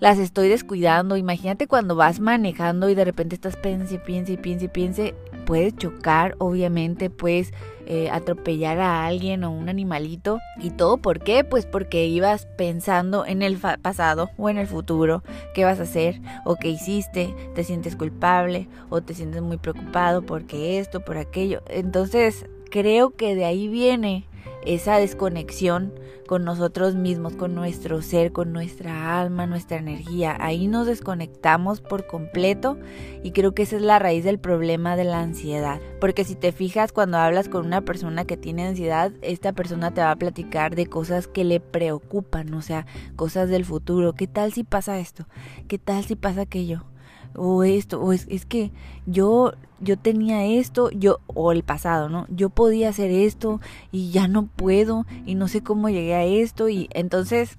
las 0.00 0.18
estoy 0.18 0.48
descuidando. 0.48 1.16
Imagínate 1.16 1.68
cuando 1.68 1.94
vas 1.94 2.18
manejando 2.18 2.88
y 2.88 2.94
de 2.94 3.04
repente 3.04 3.36
estás 3.36 3.56
piense, 3.56 3.98
piense, 3.98 4.36
piense, 4.36 4.68
piense, 4.68 5.14
puedes 5.44 5.76
chocar, 5.76 6.34
obviamente, 6.38 7.10
puedes 7.10 7.52
eh, 7.86 8.10
atropellar 8.10 8.78
a 8.78 9.04
alguien 9.06 9.44
o 9.44 9.50
un 9.50 9.68
animalito. 9.68 10.38
¿Y 10.60 10.70
todo 10.70 10.98
por 10.98 11.20
qué? 11.20 11.44
Pues 11.44 11.66
porque 11.66 12.06
ibas 12.06 12.46
pensando 12.56 13.26
en 13.26 13.42
el 13.42 13.58
pasado 13.58 14.30
o 14.38 14.48
en 14.48 14.58
el 14.58 14.66
futuro, 14.66 15.22
qué 15.54 15.64
vas 15.64 15.80
a 15.80 15.84
hacer 15.84 16.20
o 16.44 16.56
qué 16.56 16.68
hiciste, 16.68 17.34
te 17.54 17.64
sientes 17.64 17.96
culpable 17.96 18.68
o 18.88 19.00
te 19.00 19.14
sientes 19.14 19.42
muy 19.42 19.56
preocupado 19.56 20.22
porque 20.22 20.78
esto, 20.78 21.00
por 21.00 21.16
aquello. 21.16 21.62
Entonces, 21.68 22.46
creo 22.70 23.10
que 23.10 23.34
de 23.34 23.44
ahí 23.44 23.68
viene 23.68 24.26
esa 24.64 24.98
desconexión 24.98 25.92
con 26.26 26.44
nosotros 26.44 26.94
mismos, 26.94 27.34
con 27.36 27.54
nuestro 27.54 28.00
ser, 28.00 28.32
con 28.32 28.52
nuestra 28.52 29.20
alma, 29.20 29.46
nuestra 29.46 29.78
energía. 29.78 30.36
Ahí 30.40 30.66
nos 30.66 30.86
desconectamos 30.86 31.80
por 31.80 32.06
completo 32.06 32.78
y 33.22 33.32
creo 33.32 33.54
que 33.54 33.62
esa 33.62 33.76
es 33.76 33.82
la 33.82 33.98
raíz 33.98 34.24
del 34.24 34.38
problema 34.38 34.96
de 34.96 35.04
la 35.04 35.20
ansiedad. 35.20 35.80
Porque 36.00 36.24
si 36.24 36.34
te 36.34 36.52
fijas 36.52 36.92
cuando 36.92 37.18
hablas 37.18 37.48
con 37.48 37.66
una 37.66 37.82
persona 37.82 38.24
que 38.24 38.36
tiene 38.36 38.66
ansiedad, 38.66 39.12
esta 39.20 39.52
persona 39.52 39.92
te 39.92 40.00
va 40.00 40.12
a 40.12 40.16
platicar 40.16 40.74
de 40.74 40.86
cosas 40.86 41.26
que 41.26 41.44
le 41.44 41.60
preocupan, 41.60 42.54
o 42.54 42.62
sea, 42.62 42.86
cosas 43.16 43.48
del 43.48 43.64
futuro. 43.64 44.14
¿Qué 44.14 44.26
tal 44.26 44.52
si 44.52 44.64
pasa 44.64 44.98
esto? 44.98 45.26
¿Qué 45.68 45.78
tal 45.78 46.04
si 46.04 46.16
pasa 46.16 46.42
aquello? 46.42 46.84
O 47.34 47.62
esto, 47.62 48.00
o 48.00 48.12
es, 48.12 48.26
es 48.28 48.46
que 48.46 48.70
yo, 49.06 49.54
yo 49.80 49.96
tenía 49.96 50.44
esto, 50.44 50.90
yo, 50.90 51.20
o 51.26 51.52
el 51.52 51.62
pasado, 51.62 52.08
¿no? 52.08 52.26
Yo 52.28 52.50
podía 52.50 52.88
hacer 52.88 53.10
esto 53.10 53.60
y 53.90 54.10
ya 54.10 54.28
no 54.28 54.46
puedo 54.46 55.06
y 55.26 55.34
no 55.34 55.48
sé 55.48 55.62
cómo 55.62 55.88
llegué 55.88 56.14
a 56.14 56.24
esto 56.24 56.68
y 56.68 56.88
entonces, 56.92 57.58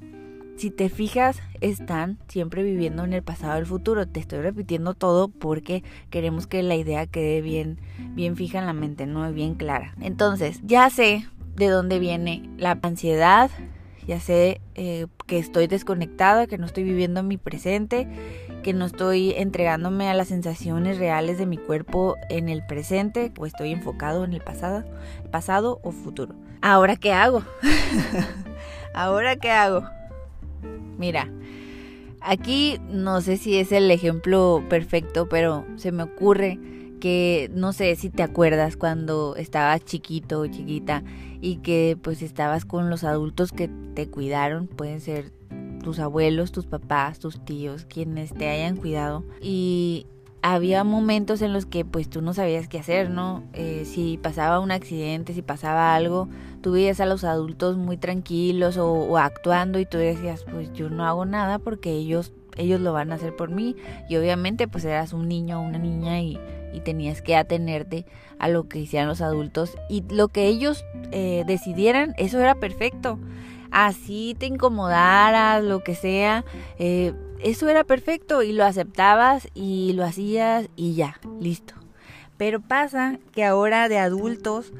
si 0.55 0.69
te 0.69 0.89
fijas, 0.89 1.39
están 1.61 2.19
siempre 2.27 2.63
viviendo 2.63 3.03
en 3.03 3.13
el 3.13 3.23
pasado 3.23 3.57
el 3.57 3.65
futuro. 3.65 4.07
Te 4.07 4.19
estoy 4.19 4.41
repitiendo 4.41 4.93
todo 4.93 5.27
porque 5.27 5.83
queremos 6.09 6.47
que 6.47 6.61
la 6.63 6.75
idea 6.75 7.07
quede 7.07 7.41
bien, 7.41 7.79
bien 8.13 8.35
fija 8.35 8.59
en 8.59 8.67
la 8.67 8.73
mente, 8.73 9.07
¿no? 9.07 9.31
Bien 9.31 9.55
clara. 9.55 9.95
Entonces, 9.99 10.61
ya 10.63 10.89
sé 10.89 11.27
de 11.55 11.67
dónde 11.67 11.99
viene 11.99 12.49
la 12.57 12.77
ansiedad, 12.81 13.49
ya 14.07 14.19
sé 14.19 14.61
eh, 14.75 15.07
que 15.27 15.39
estoy 15.39 15.67
desconectada, 15.67 16.47
que 16.47 16.57
no 16.57 16.65
estoy 16.65 16.83
viviendo 16.83 17.23
mi 17.23 17.37
presente 17.37 18.07
que 18.63 18.73
no 18.73 18.85
estoy 18.85 19.33
entregándome 19.33 20.09
a 20.09 20.15
las 20.15 20.29
sensaciones 20.29 20.97
reales 20.97 21.37
de 21.37 21.45
mi 21.45 21.57
cuerpo 21.57 22.15
en 22.29 22.49
el 22.49 22.65
presente 22.65 23.31
o 23.37 23.45
estoy 23.45 23.71
enfocado 23.71 24.23
en 24.23 24.33
el 24.33 24.41
pasado, 24.41 24.83
pasado 25.29 25.79
o 25.83 25.91
futuro. 25.91 26.33
Ahora 26.61 26.95
qué 26.95 27.11
hago? 27.11 27.43
Ahora 28.95 29.35
qué 29.35 29.51
hago? 29.51 29.83
Mira, 30.97 31.29
aquí 32.21 32.79
no 32.89 33.21
sé 33.21 33.37
si 33.37 33.57
es 33.57 33.71
el 33.71 33.91
ejemplo 33.91 34.63
perfecto, 34.69 35.27
pero 35.29 35.65
se 35.75 35.91
me 35.91 36.03
ocurre 36.03 36.57
que 36.99 37.51
no 37.53 37.73
sé 37.73 37.95
si 37.97 38.09
te 38.09 38.23
acuerdas 38.23 38.77
cuando 38.77 39.35
estabas 39.35 39.83
chiquito 39.83 40.39
o 40.39 40.47
chiquita 40.47 41.03
y 41.41 41.57
que 41.57 41.97
pues 42.01 42.21
estabas 42.21 42.63
con 42.63 42.89
los 42.89 43.03
adultos 43.03 43.51
que 43.51 43.69
te 43.93 44.09
cuidaron, 44.09 44.67
pueden 44.67 45.01
ser 45.01 45.33
tus 45.83 45.99
abuelos, 45.99 46.51
tus 46.51 46.65
papás, 46.65 47.19
tus 47.19 47.45
tíos, 47.45 47.85
quienes 47.85 48.33
te 48.33 48.49
hayan 48.49 48.77
cuidado. 48.77 49.23
Y 49.41 50.07
había 50.43 50.83
momentos 50.83 51.41
en 51.41 51.53
los 51.53 51.65
que 51.65 51.85
pues 51.85 52.09
tú 52.09 52.21
no 52.21 52.33
sabías 52.33 52.67
qué 52.67 52.79
hacer, 52.79 53.09
¿no? 53.09 53.43
Eh, 53.53 53.83
si 53.85 54.17
pasaba 54.17 54.59
un 54.59 54.71
accidente, 54.71 55.33
si 55.33 55.41
pasaba 55.41 55.95
algo, 55.95 56.27
tú 56.61 56.73
veías 56.73 56.99
a 56.99 57.05
los 57.05 57.23
adultos 57.23 57.77
muy 57.77 57.95
tranquilos 57.95 58.77
o, 58.77 59.17
actuando 59.17 59.79
y 59.79 59.85
tú 59.85 59.97
decías, 59.97 60.43
pues 60.51 60.73
yo 60.73 60.89
no 60.89 61.05
hago 61.05 61.25
nada 61.25 61.59
porque 61.59 61.91
ellos, 61.91 62.33
ellos 62.57 62.81
lo 62.81 62.91
van 62.91 63.13
a 63.13 63.15
hacer 63.15 63.35
por 63.35 63.51
mí. 63.51 63.77
Y 64.09 64.17
obviamente 64.17 64.67
pues 64.67 64.83
eras 64.83 65.13
un 65.13 65.29
niño 65.29 65.59
o 65.59 65.63
una 65.63 65.79
niña 65.79 66.21
y, 66.21 66.39
tenías 66.83 67.21
que 67.21 67.35
atenerte 67.35 68.03
a 68.39 68.49
lo 68.49 68.67
que 68.67 68.79
hicieran 68.79 69.07
los 69.07 69.21
adultos. 69.21 69.77
Y 69.89 70.03
lo 70.09 70.27
que 70.29 70.47
ellos 70.47 70.83
eh, 71.11 71.43
decidieran, 71.45 72.15
eso 72.17 72.39
era 72.39 72.55
perfecto 72.55 73.19
así 73.73 74.35
te 74.39 74.45
incomodaras, 74.45 75.63
lo 75.63 75.83
que 75.83 75.95
sea, 75.95 76.45
eh, 76.79 77.13
eso 77.39 77.67
era 77.67 77.83
perfecto 77.83 78.43
y 78.43 78.53
lo 78.53 78.63
aceptabas 78.63 79.49
y 79.53 79.93
lo 79.93 80.05
hacías 80.05 80.69
y 80.75 80.93
ya, 80.93 81.19
listo. 81.41 81.73
Pero 82.37 82.61
pasa 82.61 83.19
que 83.33 83.43
ahora 83.43 83.89
de 83.89 83.97
adultos 83.97 84.71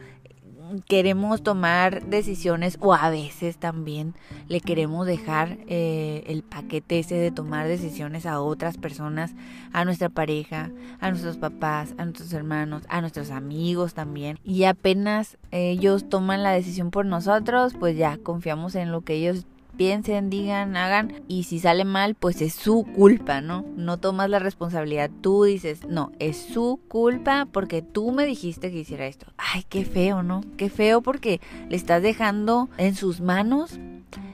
queremos 0.88 1.44
tomar 1.44 2.06
decisiones 2.06 2.78
o 2.80 2.94
a 2.94 3.10
veces 3.10 3.58
también 3.58 4.14
le 4.48 4.62
queremos 4.62 5.06
dejar 5.06 5.58
eh, 5.68 6.24
el 6.28 6.44
paquete 6.44 7.00
ese 7.00 7.16
de 7.16 7.32
tomar 7.32 7.68
decisiones 7.68 8.26
a 8.26 8.42
otras 8.42 8.78
personas, 8.78 9.34
a 9.72 9.86
nuestra 9.86 10.10
pareja, 10.10 10.72
a 11.00 11.10
nuestros 11.10 11.38
papás, 11.38 11.94
a 11.98 12.06
nuestros 12.06 12.34
hermanos, 12.34 12.84
a 12.90 13.02
nuestros 13.02 13.32
amigos 13.32 13.94
también. 13.94 14.40
Y 14.44 14.64
apenas 14.64 15.38
ellos 15.52 16.10
toman 16.10 16.44
la 16.44 16.52
decisión 16.52 16.92
por 16.92 17.06
nosotros, 17.06 17.74
pues 17.80 17.98
ya 17.98 18.18
confiamos 18.18 18.76
en 18.76 18.92
lo 18.92 19.02
que 19.02 19.16
ellos 19.16 19.46
piensen, 19.78 20.30
digan, 20.30 20.76
hagan 20.78 21.24
y 21.28 21.44
si 21.44 21.60
sale 21.60 21.86
mal, 21.86 22.16
pues 22.16 22.42
es 22.42 22.54
su 22.54 22.86
culpa, 22.96 23.42
¿no? 23.42 23.66
No 23.76 23.98
tomas 23.98 24.30
la 24.30 24.40
responsabilidad, 24.40 25.10
tú 25.22 25.44
dices, 25.44 25.86
no, 25.88 26.12
es 26.20 26.38
su 26.38 26.80
culpa 26.88 27.48
porque 27.52 27.82
tú 27.82 28.12
me 28.12 28.26
dijiste 28.26 28.72
que 28.72 28.80
hiciera 28.80 29.08
esto. 29.08 29.28
Ay, 29.38 29.64
qué 29.68 29.86
feo, 29.86 30.24
¿no? 30.24 30.42
Qué 30.58 30.70
feo 30.70 31.02
porque 31.02 31.42
le 31.70 31.76
estás 31.76 32.02
dejando 32.02 32.70
en 32.78 32.96
sus 32.96 33.22
manos 33.22 33.80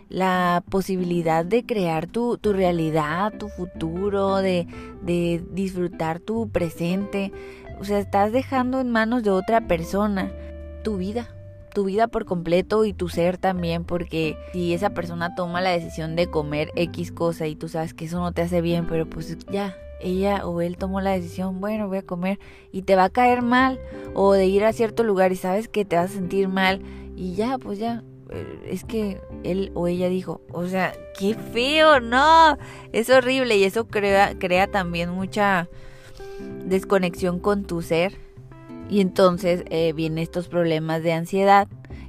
la 0.10 0.64
posibilidad 0.70 1.46
de 1.46 1.66
crear 1.66 2.08
tu, 2.08 2.38
tu 2.38 2.54
realidad, 2.54 3.34
tu 3.38 3.48
futuro, 3.50 4.38
de, 4.38 4.68
de 5.04 5.44
disfrutar 5.52 6.20
tu 6.20 6.50
presente. 6.50 7.32
O 7.80 7.84
sea, 7.84 8.00
estás 8.00 8.32
dejando 8.32 8.82
en 8.82 8.90
manos 8.90 9.24
de 9.24 9.30
otra 9.30 9.68
persona 9.68 10.32
tu 10.84 10.98
vida 10.98 11.30
tu 11.70 11.86
vida 11.86 12.08
por 12.08 12.26
completo 12.26 12.86
y 12.86 12.94
tu 12.94 13.10
ser 13.10 13.38
también, 13.38 13.84
porque 13.84 14.38
si 14.52 14.74
esa 14.74 14.92
persona 14.92 15.36
toma 15.36 15.62
la 15.62 15.72
decisión 15.72 16.16
de 16.16 16.28
comer 16.28 16.72
X 16.76 17.12
cosa 17.12 17.48
y 17.48 17.56
tú 17.56 17.68
sabes 17.68 17.94
que 17.94 18.06
eso 18.06 18.20
no 18.20 18.32
te 18.32 18.42
hace 18.42 18.62
bien, 18.62 18.88
pero 18.88 19.10
pues 19.10 19.38
ya, 19.52 19.76
ella 20.02 20.46
o 20.46 20.62
él 20.62 20.78
tomó 20.78 21.02
la 21.02 21.12
decisión, 21.12 21.60
bueno, 21.62 21.88
voy 21.88 22.00
a 22.00 22.04
comer 22.04 22.40
y 22.72 22.84
te 22.84 22.96
va 22.96 23.06
a 23.06 23.10
caer 23.10 23.42
mal, 23.42 23.80
o 24.14 24.34
de 24.34 24.46
ir 24.46 24.64
a 24.66 24.74
cierto 24.74 25.04
lugar 25.04 25.32
y 25.32 25.36
sabes 25.36 25.68
que 25.68 25.86
te 25.86 25.96
vas 25.96 26.12
a 26.12 26.14
sentir 26.14 26.48
mal 26.48 26.82
y 27.16 27.36
ya, 27.36 27.58
pues 27.58 27.80
ya, 27.80 28.04
eh, 28.30 28.68
es 28.68 28.84
que 28.84 29.22
él 29.44 29.72
o 29.76 29.88
ella 29.88 30.10
dijo, 30.10 30.42
o 30.52 30.68
sea, 30.68 30.94
qué 31.18 31.34
feo, 31.36 32.00
no, 32.00 32.58
es 32.94 33.10
horrible 33.10 33.58
y 33.58 33.64
eso 33.64 33.88
crea, 33.88 34.38
crea 34.38 34.68
también 34.68 35.10
mucha 35.10 35.68
desconexión 36.66 37.40
con 37.40 37.66
tu 37.66 37.82
ser 37.82 38.29
y 38.90 39.02
entonces 39.02 39.64
eh, 39.70 39.94
vienen 39.94 40.20
estos 40.20 40.48
problemas 40.48 41.04
de 41.04 41.14
ansiedad 41.14 41.68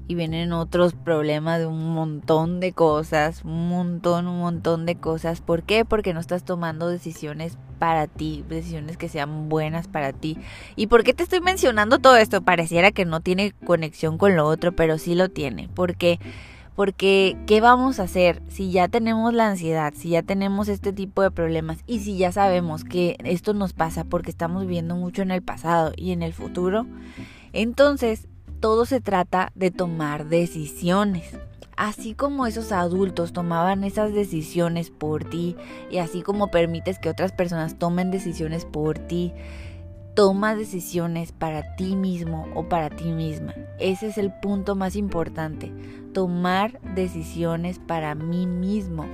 y 0.09 0.17
vienen 0.17 0.53
otros 0.53 0.95
problemas 0.95 1.61
de 1.61 1.67
un 1.67 1.95
montón 1.95 2.59
de 2.59 2.73
cosas, 2.73 3.45
un 3.45 3.69
montón, 3.69 4.27
un 4.27 4.41
montón 4.41 4.85
de 4.85 4.97
cosas. 4.97 5.41
¿Por 5.41 5.63
qué? 5.63 5.85
Porque 5.85 6.13
no 6.13 6.19
estás 6.19 6.43
tomando 6.43 6.89
decisiones 6.89 7.59
para 7.79 8.09
ti, 8.09 8.45
decisiones 8.49 8.97
que 8.97 9.09
sean 9.09 9.49
buenas 9.49 9.87
para 9.87 10.13
ti. 10.13 10.37
¿Y 10.75 10.89
por 10.89 11.05
qué 11.05 11.15
te 11.15 11.23
estoy 11.23 11.41
mencionando 11.41 12.01
todo 12.01 12.17
esto? 12.17 12.43
Pareciera 12.43 12.91
que 12.91 13.05
no 13.05 13.21
tiene 13.21 13.53
conexión 13.65 14.19
con 14.19 14.35
lo 14.35 14.47
otro, 14.47 14.73
pero 14.73 14.99
sí 14.99 15.15
lo 15.15 15.29
tiene, 15.29 15.69
porque 15.75 16.19
porque, 16.75 17.37
¿qué 17.47 17.61
vamos 17.61 18.00
a 18.00 18.05
hacer 18.05 18.43
si 18.49 18.71
ya 18.71 18.89
tenemos 18.89 19.35
la 19.35 19.49
ansiedad, 19.49 19.93
si 19.97 20.11
ya 20.11 20.23
tenemos 20.23 20.69
este 20.69 20.93
tipo 20.93 21.23
de 21.23 21.31
problemas 21.31 21.79
y 21.87 22.00
si 22.00 22.17
ya 22.17 22.33
sabemos 22.33 22.85
que 22.85 23.17
esto 23.25 23.55
nos 23.55 23.73
pasa 23.73 24.05
porque 24.05 24.31
estamos 24.31 24.62
viviendo 24.62 24.97
mucho 24.97 25.23
en 25.23 25.31
el 25.31 25.43
pasado 25.43 25.93
y 25.97 26.12
en 26.12 26.23
el 26.23 26.33
futuro? 26.33 26.87
Entonces, 27.53 28.29
todo 28.61 28.87
se 28.87 29.00
trata 29.00 29.53
de 29.55 29.71
tomar 29.71 30.29
decisiones. 30.29 31.39
Así 31.77 32.15
como 32.15 32.47
esos 32.47 32.73
adultos 32.73 33.33
tomaban 33.33 33.85
esas 33.85 34.12
decisiones 34.12 34.91
por 34.91 35.25
ti 35.25 35.57
y 35.91 35.97
así 35.97 36.21
como 36.21 36.50
permites 36.50 36.99
que 36.99 37.09
otras 37.09 37.33
personas 37.33 37.79
tomen 37.79 38.11
decisiones 38.11 38.67
por 38.67 38.99
ti, 38.99 39.33
toma 40.14 40.55
decisiones 40.55 41.33
para 41.33 41.76
ti 41.76 41.97
mismo 41.97 42.47
o 42.55 42.69
para 42.69 42.90
ti 42.90 43.12
misma. 43.12 43.55
Ese 43.79 44.09
es 44.09 44.19
el 44.19 44.33
punto 44.33 44.75
más 44.75 44.97
importante, 44.97 45.73
tomar 46.12 46.81
decisiones 46.95 47.79
para 47.79 48.14
mí 48.14 48.47
mismo. 48.47 49.07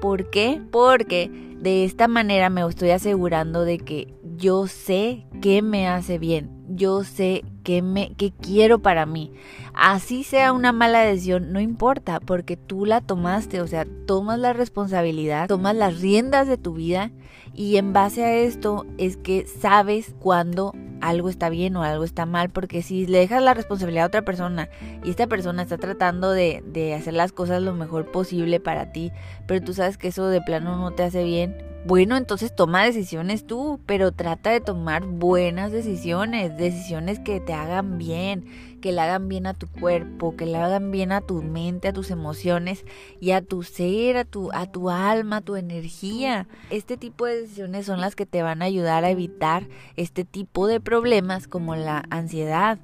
¿Por 0.00 0.30
qué? 0.30 0.60
Porque 0.70 1.30
de 1.60 1.84
esta 1.84 2.08
manera 2.08 2.50
me 2.50 2.66
estoy 2.66 2.90
asegurando 2.90 3.64
de 3.64 3.78
que 3.78 4.14
yo 4.36 4.66
sé 4.66 5.26
qué 5.40 5.62
me 5.62 5.86
hace 5.88 6.18
bien, 6.18 6.50
yo 6.68 7.04
sé 7.04 7.44
qué, 7.62 7.82
me, 7.82 8.14
qué 8.14 8.32
quiero 8.32 8.80
para 8.80 9.06
mí. 9.06 9.32
Así 9.74 10.24
sea 10.24 10.52
una 10.52 10.72
mala 10.72 11.00
decisión, 11.00 11.52
no 11.52 11.60
importa, 11.60 12.20
porque 12.20 12.56
tú 12.56 12.84
la 12.84 13.00
tomaste, 13.00 13.60
o 13.60 13.66
sea, 13.66 13.86
tomas 14.06 14.38
la 14.38 14.52
responsabilidad, 14.52 15.48
tomas 15.48 15.74
las 15.74 16.00
riendas 16.00 16.46
de 16.46 16.58
tu 16.58 16.74
vida 16.74 17.10
y 17.54 17.76
en 17.76 17.92
base 17.92 18.24
a 18.24 18.34
esto 18.34 18.86
es 18.98 19.16
que 19.16 19.46
sabes 19.46 20.14
cuándo 20.18 20.74
algo 21.00 21.28
está 21.28 21.48
bien 21.48 21.74
o 21.76 21.82
algo 21.82 22.04
está 22.04 22.26
mal, 22.26 22.50
porque 22.50 22.82
si 22.82 23.06
le 23.06 23.18
dejas 23.18 23.42
la 23.42 23.54
responsabilidad 23.54 24.04
a 24.04 24.08
otra 24.08 24.24
persona 24.24 24.68
y 25.04 25.10
esta 25.10 25.26
persona 25.26 25.62
está 25.62 25.76
tratando 25.76 26.30
de, 26.30 26.62
de 26.66 26.94
hacer 26.94 27.14
las 27.14 27.32
cosas 27.32 27.62
lo 27.62 27.74
mejor 27.74 28.10
posible 28.10 28.60
para 28.60 28.92
ti, 28.92 29.10
pero 29.46 29.64
tú 29.64 29.74
sabes 29.74 29.98
que 29.98 30.08
eso 30.08 30.28
de 30.28 30.40
plano 30.40 30.76
no 30.76 30.92
te 30.92 31.02
hace 31.02 31.24
bien, 31.24 31.71
bueno, 31.84 32.16
entonces 32.16 32.54
toma 32.54 32.84
decisiones 32.84 33.44
tú, 33.44 33.80
pero 33.86 34.12
trata 34.12 34.50
de 34.50 34.60
tomar 34.60 35.04
buenas 35.04 35.72
decisiones, 35.72 36.56
decisiones 36.56 37.18
que 37.18 37.40
te 37.40 37.54
hagan 37.54 37.98
bien, 37.98 38.44
que 38.80 38.92
le 38.92 39.00
hagan 39.00 39.28
bien 39.28 39.46
a 39.46 39.54
tu 39.54 39.66
cuerpo, 39.66 40.36
que 40.36 40.46
le 40.46 40.58
hagan 40.58 40.92
bien 40.92 41.10
a 41.10 41.22
tu 41.22 41.42
mente, 41.42 41.88
a 41.88 41.92
tus 41.92 42.12
emociones 42.12 42.84
y 43.20 43.32
a 43.32 43.42
tu 43.42 43.64
ser, 43.64 44.16
a 44.16 44.24
tu, 44.24 44.52
a 44.52 44.66
tu 44.70 44.90
alma, 44.90 45.38
a 45.38 45.40
tu 45.40 45.56
energía. 45.56 46.46
Este 46.70 46.96
tipo 46.96 47.26
de 47.26 47.42
decisiones 47.42 47.86
son 47.86 48.00
las 48.00 48.14
que 48.14 48.26
te 48.26 48.42
van 48.42 48.62
a 48.62 48.66
ayudar 48.66 49.04
a 49.04 49.10
evitar 49.10 49.66
este 49.96 50.24
tipo 50.24 50.68
de 50.68 50.80
problemas 50.80 51.48
como 51.48 51.74
la 51.74 52.04
ansiedad. 52.10 52.78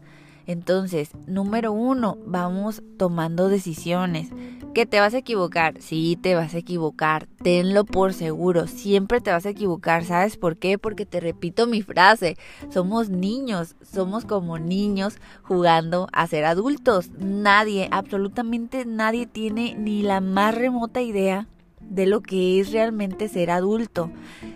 Entonces, 0.48 1.10
número 1.26 1.72
uno, 1.72 2.16
vamos 2.24 2.82
tomando 2.96 3.50
decisiones. 3.50 4.30
¿Que 4.72 4.86
te 4.86 4.98
vas 4.98 5.12
a 5.12 5.18
equivocar? 5.18 5.74
Sí, 5.82 6.18
te 6.20 6.34
vas 6.34 6.54
a 6.54 6.58
equivocar. 6.58 7.26
Tenlo 7.42 7.84
por 7.84 8.14
seguro. 8.14 8.66
Siempre 8.66 9.20
te 9.20 9.30
vas 9.30 9.44
a 9.44 9.50
equivocar. 9.50 10.06
¿Sabes 10.06 10.38
por 10.38 10.56
qué? 10.56 10.78
Porque 10.78 11.04
te 11.04 11.20
repito 11.20 11.66
mi 11.66 11.82
frase. 11.82 12.38
Somos 12.70 13.10
niños. 13.10 13.76
Somos 13.82 14.24
como 14.24 14.58
niños 14.58 15.18
jugando 15.42 16.08
a 16.14 16.26
ser 16.26 16.46
adultos. 16.46 17.10
Nadie, 17.18 17.88
absolutamente 17.90 18.86
nadie 18.86 19.26
tiene 19.26 19.74
ni 19.74 20.00
la 20.02 20.22
más 20.22 20.54
remota 20.54 21.02
idea 21.02 21.46
de 21.80 22.06
lo 22.06 22.20
que 22.20 22.60
es 22.60 22.72
realmente 22.72 23.28
ser 23.28 23.50
adulto. 23.50 24.10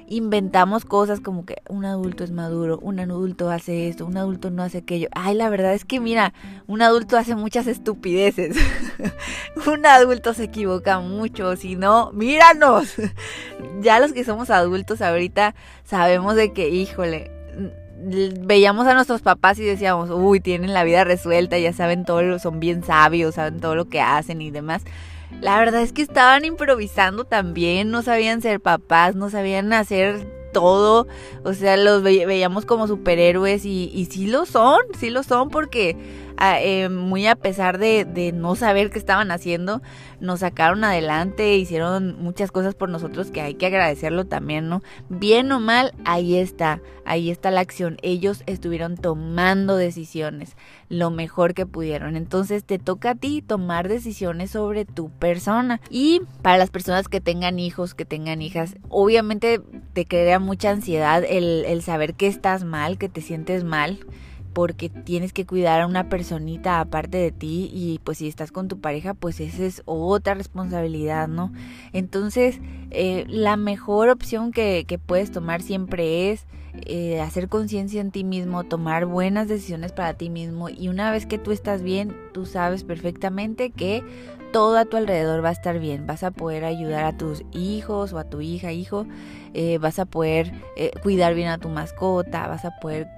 Inventamos 0.09 0.85
cosas 0.85 1.21
como 1.21 1.45
que 1.47 1.63
un 1.69 1.85
adulto 1.85 2.25
es 2.25 2.31
maduro, 2.31 2.79
un 2.81 3.01
adulto 3.01 3.51
hace 3.51 3.89
esto, 3.89 4.07
un 4.07 4.17
adulto 4.17 4.51
no 4.51 4.63
hace 4.63 4.79
aquello. 4.79 5.09
Ay, 5.13 5.35
la 5.35 5.49
verdad 5.49 5.75
es 5.75 5.85
que 5.85 6.01
mira, 6.01 6.35
un 6.67 6.83
adulto 6.83 7.17
hace 7.17 7.35
muchas 7.35 7.67
estupideces. 7.67 8.57
un 9.67 9.87
adulto 9.87 10.35
se 10.35 10.45
equivoca 10.45 11.01
mucho, 11.01 11.57
si 11.57 11.77
no, 11.77 12.13
míranos. 12.13 12.95
ya 13.81 14.01
los 14.01 14.13
que 14.13 14.25
somos 14.25 14.51
adultos 14.51 15.01
ahorita 15.01 15.55
sabemos 15.85 16.37
de 16.37 16.53
que, 16.53 16.69
híjole, 16.69 17.31
veíamos 18.41 18.87
a 18.87 18.95
nuestros 18.95 19.23
papás 19.23 19.59
y 19.59 19.65
decíamos, 19.65 20.11
uy, 20.11 20.41
tienen 20.41 20.75
la 20.75 20.85
vida 20.85 21.05
resuelta, 21.05 21.59
ya 21.59 21.73
saben 21.73 22.05
todo, 22.05 22.39
son 22.39 22.61
bien 22.61 22.83
sabios, 22.83 23.37
saben 23.37 23.61
todo 23.61 23.75
lo 23.75 23.87
que 23.87 24.01
hacen 24.01 24.41
y 24.43 24.51
demás. 24.51 24.83
La 25.41 25.59
verdad 25.59 25.83
es 25.83 25.93
que 25.93 26.03
estaban 26.03 26.45
improvisando 26.45 27.25
también, 27.25 27.91
no 27.91 28.03
sabían 28.03 28.43
ser 28.43 28.61
papás, 28.61 29.17
no 29.17 29.31
sabían 29.31 29.73
hacer 29.73 30.27
todo, 30.53 31.07
o 31.45 31.55
sea, 31.55 31.77
los 31.77 32.03
veíamos 32.03 32.67
como 32.67 32.87
superhéroes 32.87 33.65
y, 33.65 34.07
sí 34.11 34.27
lo 34.27 34.47
son, 34.47 34.81
sí 34.99 35.11
lo 35.11 35.23
son 35.23 35.49
porque 35.49 35.97
eh, 36.41 36.89
muy 36.89 37.27
a 37.27 37.37
pesar 37.37 37.79
de, 37.79 38.33
no 38.35 38.57
saber 38.57 38.91
qué 38.91 38.99
estaban 38.99 39.31
haciendo, 39.31 39.83
nos 40.21 40.41
sacaron 40.41 40.85
adelante, 40.85 41.57
hicieron 41.57 42.23
muchas 42.23 42.51
cosas 42.51 42.75
por 42.75 42.89
nosotros 42.89 43.31
que 43.31 43.41
hay 43.41 43.55
que 43.55 43.67
agradecerlo 43.67 44.25
también, 44.25 44.69
¿no? 44.69 44.83
Bien 45.09 45.51
o 45.53 45.61
mal, 45.61 45.95
ahí 46.05 46.37
está, 46.37 46.81
ahí 47.05 47.31
está 47.31 47.51
la 47.51 47.61
acción. 47.61 47.97
Ellos 48.03 48.43
estuvieron 48.47 48.97
tomando 48.97 49.77
decisiones 49.77 50.57
lo 50.89 51.11
mejor 51.11 51.55
que 51.55 51.67
pudieron. 51.67 52.17
Entonces 52.17 52.65
te 52.65 52.79
toca 52.79 53.11
a 53.11 53.15
ti 53.15 53.43
tomar 53.43 53.89
decisiones 53.89 54.51
sobre 54.51 54.85
tu 54.85 55.11
persona. 55.11 55.81
Y 55.91 56.23
para 56.43 56.59
las 56.59 56.71
personas 56.71 57.09
que 57.09 57.21
tengan 57.21 57.59
hijos, 57.59 57.95
que 57.95 58.05
tengan 58.05 58.43
hijas, 58.43 58.77
obviamente 58.89 59.61
te 59.93 60.07
crea 60.07 60.39
mucha 60.39 60.71
ansiedad 60.71 61.25
el 61.25 61.83
saber 61.83 62.15
que 62.15 62.27
estás 62.27 62.65
mal, 62.65 62.99
que 62.99 63.09
te 63.09 63.21
sientes 63.21 63.65
mal 63.65 63.99
porque 64.53 64.89
tienes 64.89 65.33
que 65.33 65.47
cuidar 65.47 65.81
a 65.81 65.87
una 65.87 66.09
personita 66.09 66.81
aparte 66.81 67.19
de 67.19 67.33
ti 67.33 67.71
y 67.73 68.01
pues 68.05 68.19
si 68.19 68.29
estás 68.29 68.53
con 68.53 68.69
tu 68.69 68.81
pareja 68.81 69.15
pues 69.15 69.41
esa 69.41 69.65
es 69.65 69.83
otra 69.87 70.35
responsabilidad, 70.35 71.29
¿no? 71.29 71.53
Entonces 71.93 72.61
eh, 72.91 73.25
la 73.29 73.57
mejor 73.57 74.09
opción 74.09 74.53
que, 74.53 74.85
que, 74.87 74.99
puedes 74.99 75.31
tomar 75.31 75.63
siempre 75.63 76.31
es 76.31 76.47
eh, 76.87 77.21
hacer 77.21 77.49
conciencia 77.49 78.01
en 78.01 78.11
ti 78.11 78.25
mismo, 78.25 78.65
tomar 78.65 79.07
buenas 79.07 79.49
decisiones 79.49 79.93
para 79.93 80.15
ti 80.15 80.29
mismo 80.31 80.69
y 80.69 80.89
una 80.89 81.11
vez 81.11 81.27
que 81.27 81.39
tú 81.39 81.53
estás 81.53 81.83
bien, 81.83 82.15
tú 82.33 82.47
sabes 82.47 82.85
perfectamente 82.85 83.71
que 83.71 84.03
todo 84.53 84.77
a 84.77 84.85
tu 84.85 84.99
alrededor 84.99 85.43
va 85.43 85.49
a 85.49 85.53
estar 85.53 85.79
bien, 85.79 86.07
vas 86.07 86.23
a 86.23 86.31
poder 86.31 86.65
ayudar 86.65 87.05
a 87.05 87.17
tus 87.17 87.43
hijos 87.53 88.13
o 88.13 88.19
a 88.19 88.25
tu 88.25 88.43
hija, 88.43 88.73
hijo, 88.73 89.07
eh, 89.55 89.79
vas 89.79 89.99
a 89.99 90.05
poder 90.05 90.53
cuidar 91.03 91.35
bien 91.35 91.49
a 91.49 91.57
tu 91.57 91.71
mascota, 91.71 92.47
vas 92.49 92.67
a 92.67 92.79
poder 92.79 93.09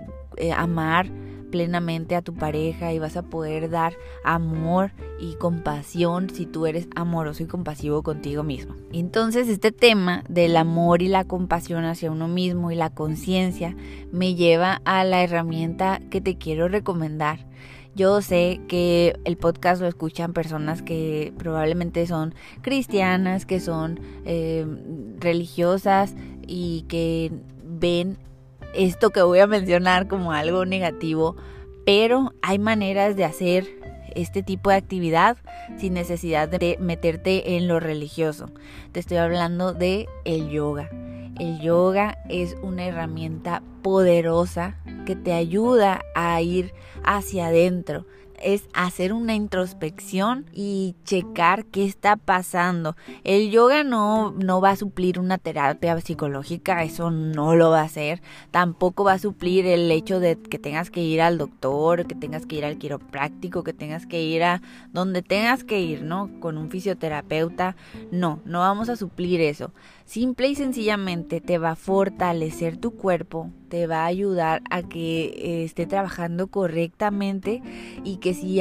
amar 0.57 1.11
plenamente 1.55 2.17
a 2.17 2.23
tu 2.23 2.35
pareja 2.35 2.93
y 2.93 2.99
vas 2.99 3.17
a 3.17 3.23
poder 3.23 3.71
dar 3.71 3.95
amor 4.25 4.91
y 5.21 5.37
compasión 5.37 6.29
si 6.29 6.47
tú 6.47 6.67
eres 6.67 6.89
amoroso 6.97 7.45
y 7.45 7.47
compasivo 7.47 8.03
contigo 8.03 8.43
mismo. 8.43 8.75
Entonces 8.93 9.47
este 9.47 9.71
tema 9.71 10.25
del 10.29 10.57
amor 10.57 11.01
y 11.01 11.07
la 11.07 11.23
compasión 11.23 11.85
hacia 11.85 12.11
uno 12.11 12.27
mismo 12.27 12.73
y 12.73 12.75
la 12.75 12.91
conciencia 12.91 13.77
me 14.11 14.35
lleva 14.35 14.83
a 14.85 15.05
la 15.05 15.23
herramienta 15.23 16.01
que 16.11 16.21
te 16.21 16.39
quiero 16.39 16.67
recomendar. 16.67 17.47
Yo 17.95 18.21
sé 18.21 18.61
que 18.67 19.17
el 19.25 19.37
podcast 19.37 19.81
lo 19.81 19.87
escuchan 19.87 20.33
personas 20.33 20.83
que 20.83 21.33
probablemente 21.39 22.05
son 22.09 22.35
cristianas, 22.63 23.47
que 23.47 23.61
son 23.61 24.01
eh, 24.25 24.67
religiosas 25.21 26.17
y 26.49 26.83
que 26.89 27.31
ven 27.63 28.19
esto 28.75 29.11
que 29.11 29.23
voy 29.23 29.41
a 29.41 29.47
mencionar 29.47 30.09
como 30.09 30.33
algo 30.33 30.65
negativo, 30.67 31.37
pero 31.85 32.33
hay 32.43 32.59
maneras 32.59 33.17
de 33.17 33.25
hacer 33.25 33.67
este 34.15 34.43
tipo 34.43 34.71
de 34.71 34.77
actividad 34.77 35.37
sin 35.79 35.95
necesidad 35.95 36.49
de 36.49 36.77
meterte 36.81 37.57
en 37.57 37.69
lo 37.69 37.81
religioso. 37.81 38.51
Te 38.93 39.01
estoy 39.01 39.19
hablando 39.19 39.73
de 39.73 40.07
el 40.25 40.51
yoga. 40.51 40.91
El 41.39 41.61
yoga 41.61 42.19
es 42.29 42.57
una 42.63 42.87
herramienta 42.87 43.63
poderosa 43.83 44.77
que 45.05 45.17
te 45.17 45.33
ayuda 45.33 46.03
a 46.15 46.41
ir 46.41 46.73
hacia 47.03 47.49
adentro, 47.49 48.07
es 48.45 48.69
hacer 48.75 49.13
una 49.13 49.35
introspección 49.35 50.45
y 50.53 50.95
checar 51.05 51.65
qué 51.65 51.85
está 51.85 52.17
pasando. 52.17 52.95
El 53.25 53.51
yoga 53.51 53.85
no, 53.85 54.33
no 54.33 54.61
va 54.61 54.71
a 54.71 54.77
suplir 54.77 55.19
una 55.19 55.39
terapia 55.39 55.99
psicológica, 56.01 56.83
eso 56.85 57.11
no 57.11 57.57
lo 57.57 57.71
va 57.71 57.81
a 57.81 57.85
hacer. 57.85 58.23
Tampoco 58.51 59.03
va 59.03 59.15
a 59.15 59.19
suplir 59.19 59.67
el 59.67 59.91
hecho 59.91 60.21
de 60.21 60.37
que 60.37 60.59
tengas 60.59 60.91
que 60.91 61.01
ir 61.01 61.23
al 61.23 61.39
doctor, 61.39 62.07
que 62.07 62.15
tengas 62.15 62.45
que 62.45 62.57
ir 62.57 62.65
al 62.65 62.77
quiropráctico, 62.79 63.65
que 63.65 63.73
tengas 63.73 64.07
que 64.07 64.23
ir 64.23 64.45
a 64.45 64.61
donde 64.93 65.23
tengas 65.23 65.65
que 65.65 65.81
ir, 65.81 66.03
¿no? 66.03 66.31
Con 66.41 66.59
un 66.59 66.71
fisioterapeuta. 66.71 67.77
No, 68.11 68.41
no 68.45 68.61
vamos 68.61 68.91
a 68.91 68.97
suplir 68.97 69.41
eso. 69.41 69.73
Simple 70.05 70.49
y 70.49 70.55
sencillamente 70.55 71.41
te 71.41 71.57
va 71.57 71.71
a 71.71 71.77
fortalecer 71.77 72.77
tu 72.77 72.91
cuerpo, 72.91 73.51
te 73.75 73.89
va 73.89 74.05
a 74.05 74.07
ayudar 74.07 74.63
a 74.71 74.85
que 74.85 75.25
eh, 75.25 75.65
esté 75.65 75.85
trabajando 75.85 76.47
correctamente 76.47 77.61
y 78.05 78.19
que 78.19 78.33
si 78.33 78.61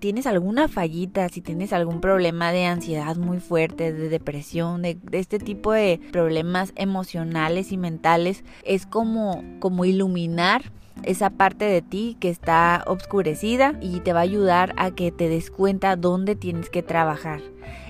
tienes 0.00 0.26
alguna 0.26 0.68
fallita, 0.68 1.30
si 1.30 1.40
tienes 1.40 1.72
algún 1.72 2.02
problema 2.02 2.52
de 2.52 2.66
ansiedad 2.66 3.16
muy 3.16 3.40
fuerte, 3.40 3.90
de 3.90 4.10
depresión, 4.10 4.82
de, 4.82 4.98
de, 5.02 5.18
este 5.18 5.38
tipo 5.38 5.72
de 5.72 5.98
problemas 6.12 6.74
emocionales 6.76 7.72
y 7.72 7.78
mentales, 7.78 8.44
es 8.62 8.84
como, 8.84 9.42
como 9.60 9.86
iluminar 9.86 10.70
esa 11.04 11.30
parte 11.30 11.64
de 11.64 11.80
ti 11.80 12.18
que 12.20 12.28
está 12.28 12.84
obscurecida 12.86 13.78
y 13.80 14.00
te 14.00 14.12
va 14.12 14.18
a 14.18 14.24
ayudar 14.24 14.74
a 14.76 14.90
que 14.90 15.10
te 15.10 15.30
des 15.30 15.50
cuenta 15.50 15.96
dónde 15.96 16.36
tienes 16.36 16.68
que 16.68 16.82
trabajar. 16.82 17.40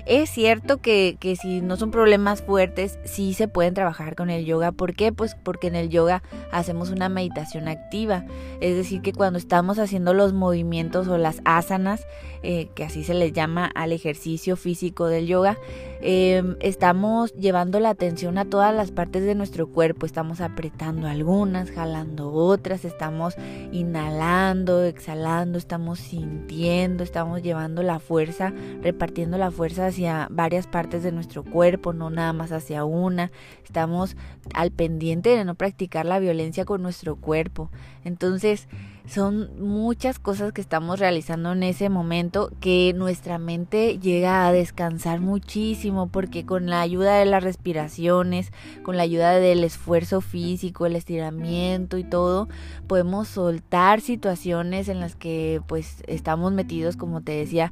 Es 0.05 0.29
cierto 0.29 0.77
que, 0.77 1.17
que, 1.19 1.35
si 1.35 1.61
no 1.61 1.77
son 1.77 1.91
problemas 1.91 2.41
fuertes, 2.41 2.99
sí 3.03 3.33
se 3.33 3.47
pueden 3.47 3.73
trabajar 3.73 4.15
con 4.15 4.29
el 4.29 4.45
yoga. 4.45 4.71
¿Por 4.71 4.93
qué? 4.93 5.11
Pues 5.11 5.35
porque 5.35 5.67
en 5.67 5.75
el 5.75 5.89
yoga 5.89 6.23
hacemos 6.51 6.89
una 6.89 7.09
meditación 7.09 7.67
activa. 7.67 8.25
Es 8.59 8.75
decir, 8.75 9.01
que 9.01 9.13
cuando 9.13 9.37
estamos 9.39 9.79
haciendo 9.79 10.13
los 10.13 10.33
movimientos 10.33 11.07
o 11.07 11.17
las 11.17 11.41
asanas, 11.45 12.05
eh, 12.43 12.69
que 12.73 12.83
así 12.83 13.03
se 13.03 13.13
les 13.13 13.33
llama 13.33 13.69
al 13.75 13.91
ejercicio 13.91 14.55
físico 14.55 15.05
del 15.05 15.27
yoga, 15.27 15.59
em, 16.01 16.55
estamos 16.59 17.33
llevando 17.35 17.79
la 17.79 17.89
atención 17.89 18.39
a 18.39 18.45
todas 18.45 18.73
las 18.73 18.91
partes 18.91 19.23
de 19.23 19.35
nuestro 19.35 19.67
cuerpo. 19.67 20.07
Estamos 20.07 20.41
apretando 20.41 21.07
algunas, 21.07 21.69
jalando 21.69 22.31
otras, 22.33 22.83
estamos 22.83 23.35
inhalando, 23.71 24.83
exhalando, 24.83 25.59
estamos 25.59 25.99
sintiendo, 25.99 27.03
estamos 27.03 27.43
llevando 27.43 27.83
la 27.83 27.99
fuerza, 27.99 28.51
repartiendo 28.81 29.37
la 29.37 29.51
fuerza 29.51 29.90
hacia 29.91 30.27
varias 30.31 30.67
partes 30.67 31.03
de 31.03 31.11
nuestro 31.11 31.43
cuerpo, 31.43 31.93
no 31.93 32.09
nada 32.09 32.33
más 32.33 32.51
hacia 32.51 32.83
una. 32.83 33.31
Estamos 33.63 34.17
al 34.53 34.71
pendiente 34.71 35.29
de 35.29 35.45
no 35.45 35.55
practicar 35.55 36.05
la 36.05 36.19
violencia 36.19 36.65
con 36.65 36.81
nuestro 36.81 37.15
cuerpo. 37.15 37.69
Entonces, 38.03 38.67
son 39.07 39.49
muchas 39.59 40.19
cosas 40.19 40.53
que 40.53 40.61
estamos 40.61 40.99
realizando 40.99 41.51
en 41.51 41.63
ese 41.63 41.89
momento 41.89 42.51
que 42.59 42.93
nuestra 42.95 43.39
mente 43.39 43.99
llega 43.99 44.47
a 44.47 44.51
descansar 44.51 45.19
muchísimo 45.19 46.07
porque 46.07 46.45
con 46.45 46.67
la 46.67 46.81
ayuda 46.81 47.17
de 47.17 47.25
las 47.25 47.43
respiraciones, 47.43 48.51
con 48.83 48.97
la 48.97 49.03
ayuda 49.03 49.33
del 49.33 49.63
esfuerzo 49.63 50.21
físico, 50.21 50.85
el 50.85 50.95
estiramiento 50.95 51.97
y 51.97 52.03
todo, 52.03 52.47
podemos 52.87 53.27
soltar 53.27 54.01
situaciones 54.01 54.87
en 54.87 54.99
las 54.99 55.15
que 55.15 55.61
pues 55.67 56.03
estamos 56.07 56.53
metidos, 56.53 56.95
como 56.95 57.21
te 57.21 57.33
decía, 57.33 57.71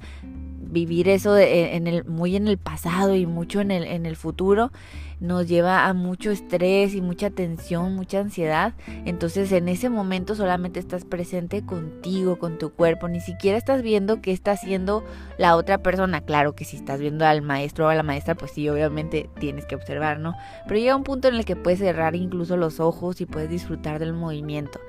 vivir 0.70 1.10
eso 1.10 1.38
en 1.38 1.88
el, 1.88 2.06
muy 2.06 2.36
en 2.36 2.48
el 2.48 2.58
pasado 2.58 3.16
y 3.16 3.26
mucho 3.26 3.62
en 3.62 3.72
el, 3.72 3.84
en 3.84 4.06
el 4.06 4.16
futuro 4.16 4.72
nos 5.20 5.48
lleva 5.48 5.88
a 5.88 5.94
mucho 5.94 6.32
estrés 6.32 6.96
y 6.96 7.02
mucha 7.02 7.30
tensión, 7.30 7.96
mucha 7.96 8.20
ansiedad. 8.20 8.74
Entonces 9.06 9.52
en 9.52 9.70
ese 9.70 9.90
momento 9.90 10.36
solamente 10.36 10.80
estás 10.80 11.06
presente 11.06 11.66
contigo, 11.66 12.40
con 12.40 12.58
tu 12.58 12.72
cuerpo, 12.72 13.08
ni 13.08 13.20
siquiera 13.20 13.58
estás 13.58 13.82
viendo 13.82 14.22
qué 14.22 14.32
está 14.32 14.52
haciendo 14.52 15.04
la 15.38 15.56
otra 15.56 15.80
persona. 15.80 16.22
Claro 16.22 16.56
que 16.56 16.66
si 16.66 16.78
estás 16.78 17.00
viendo 17.00 17.26
al 17.26 17.42
maestro 17.42 17.86
o 17.86 17.90
a 17.90 17.96
la 17.96 18.04
maestra, 18.04 18.36
pues 18.36 18.52
sí, 18.52 18.70
obviamente 18.70 19.30
tienes 19.40 19.66
que 19.66 19.76
observar, 19.76 20.20
¿no? 20.20 20.36
Pero 20.68 20.80
llega 20.80 20.96
un 20.96 21.04
punto 21.04 21.28
en 21.28 21.36
el 21.36 21.46
que 21.46 21.56
puedes 21.56 21.80
cerrar 21.80 22.16
incluso 22.16 22.58
los 22.58 22.80
ojos 22.80 23.22
y 23.22 23.26
puedes 23.26 23.50
disfrutar 23.50 24.00
del 24.00 24.14
movimiento. 24.14 24.80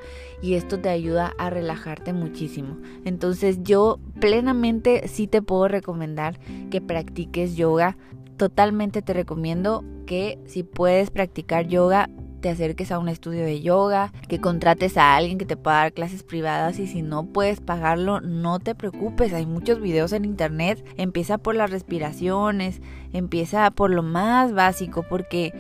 Y 0.42 0.54
esto 0.54 0.78
te 0.78 0.88
ayuda 0.88 1.32
a 1.38 1.50
relajarte 1.50 2.12
muchísimo. 2.12 2.78
Entonces 3.04 3.58
yo 3.62 3.98
plenamente 4.20 5.08
sí 5.08 5.26
te 5.26 5.42
puedo 5.42 5.68
recomendar 5.68 6.38
que 6.70 6.80
practiques 6.80 7.56
yoga 7.56 7.96
totalmente 8.40 9.02
te 9.02 9.12
recomiendo 9.12 9.84
que 10.06 10.38
si 10.46 10.62
puedes 10.62 11.10
practicar 11.10 11.66
yoga, 11.66 12.08
te 12.40 12.48
acerques 12.48 12.90
a 12.90 12.98
un 12.98 13.10
estudio 13.10 13.44
de 13.44 13.60
yoga, 13.60 14.14
que 14.28 14.40
contrates 14.40 14.96
a 14.96 15.14
alguien 15.14 15.36
que 15.36 15.44
te 15.44 15.58
pueda 15.58 15.76
dar 15.76 15.92
clases 15.92 16.22
privadas 16.22 16.78
y 16.78 16.86
si 16.86 17.02
no 17.02 17.26
puedes 17.26 17.60
pagarlo, 17.60 18.22
no 18.22 18.58
te 18.58 18.74
preocupes, 18.74 19.34
hay 19.34 19.44
muchos 19.44 19.78
videos 19.78 20.14
en 20.14 20.24
internet, 20.24 20.82
empieza 20.96 21.36
por 21.36 21.54
las 21.54 21.70
respiraciones, 21.70 22.80
empieza 23.12 23.70
por 23.72 23.90
lo 23.90 24.02
más 24.02 24.54
básico 24.54 25.04
porque 25.06 25.52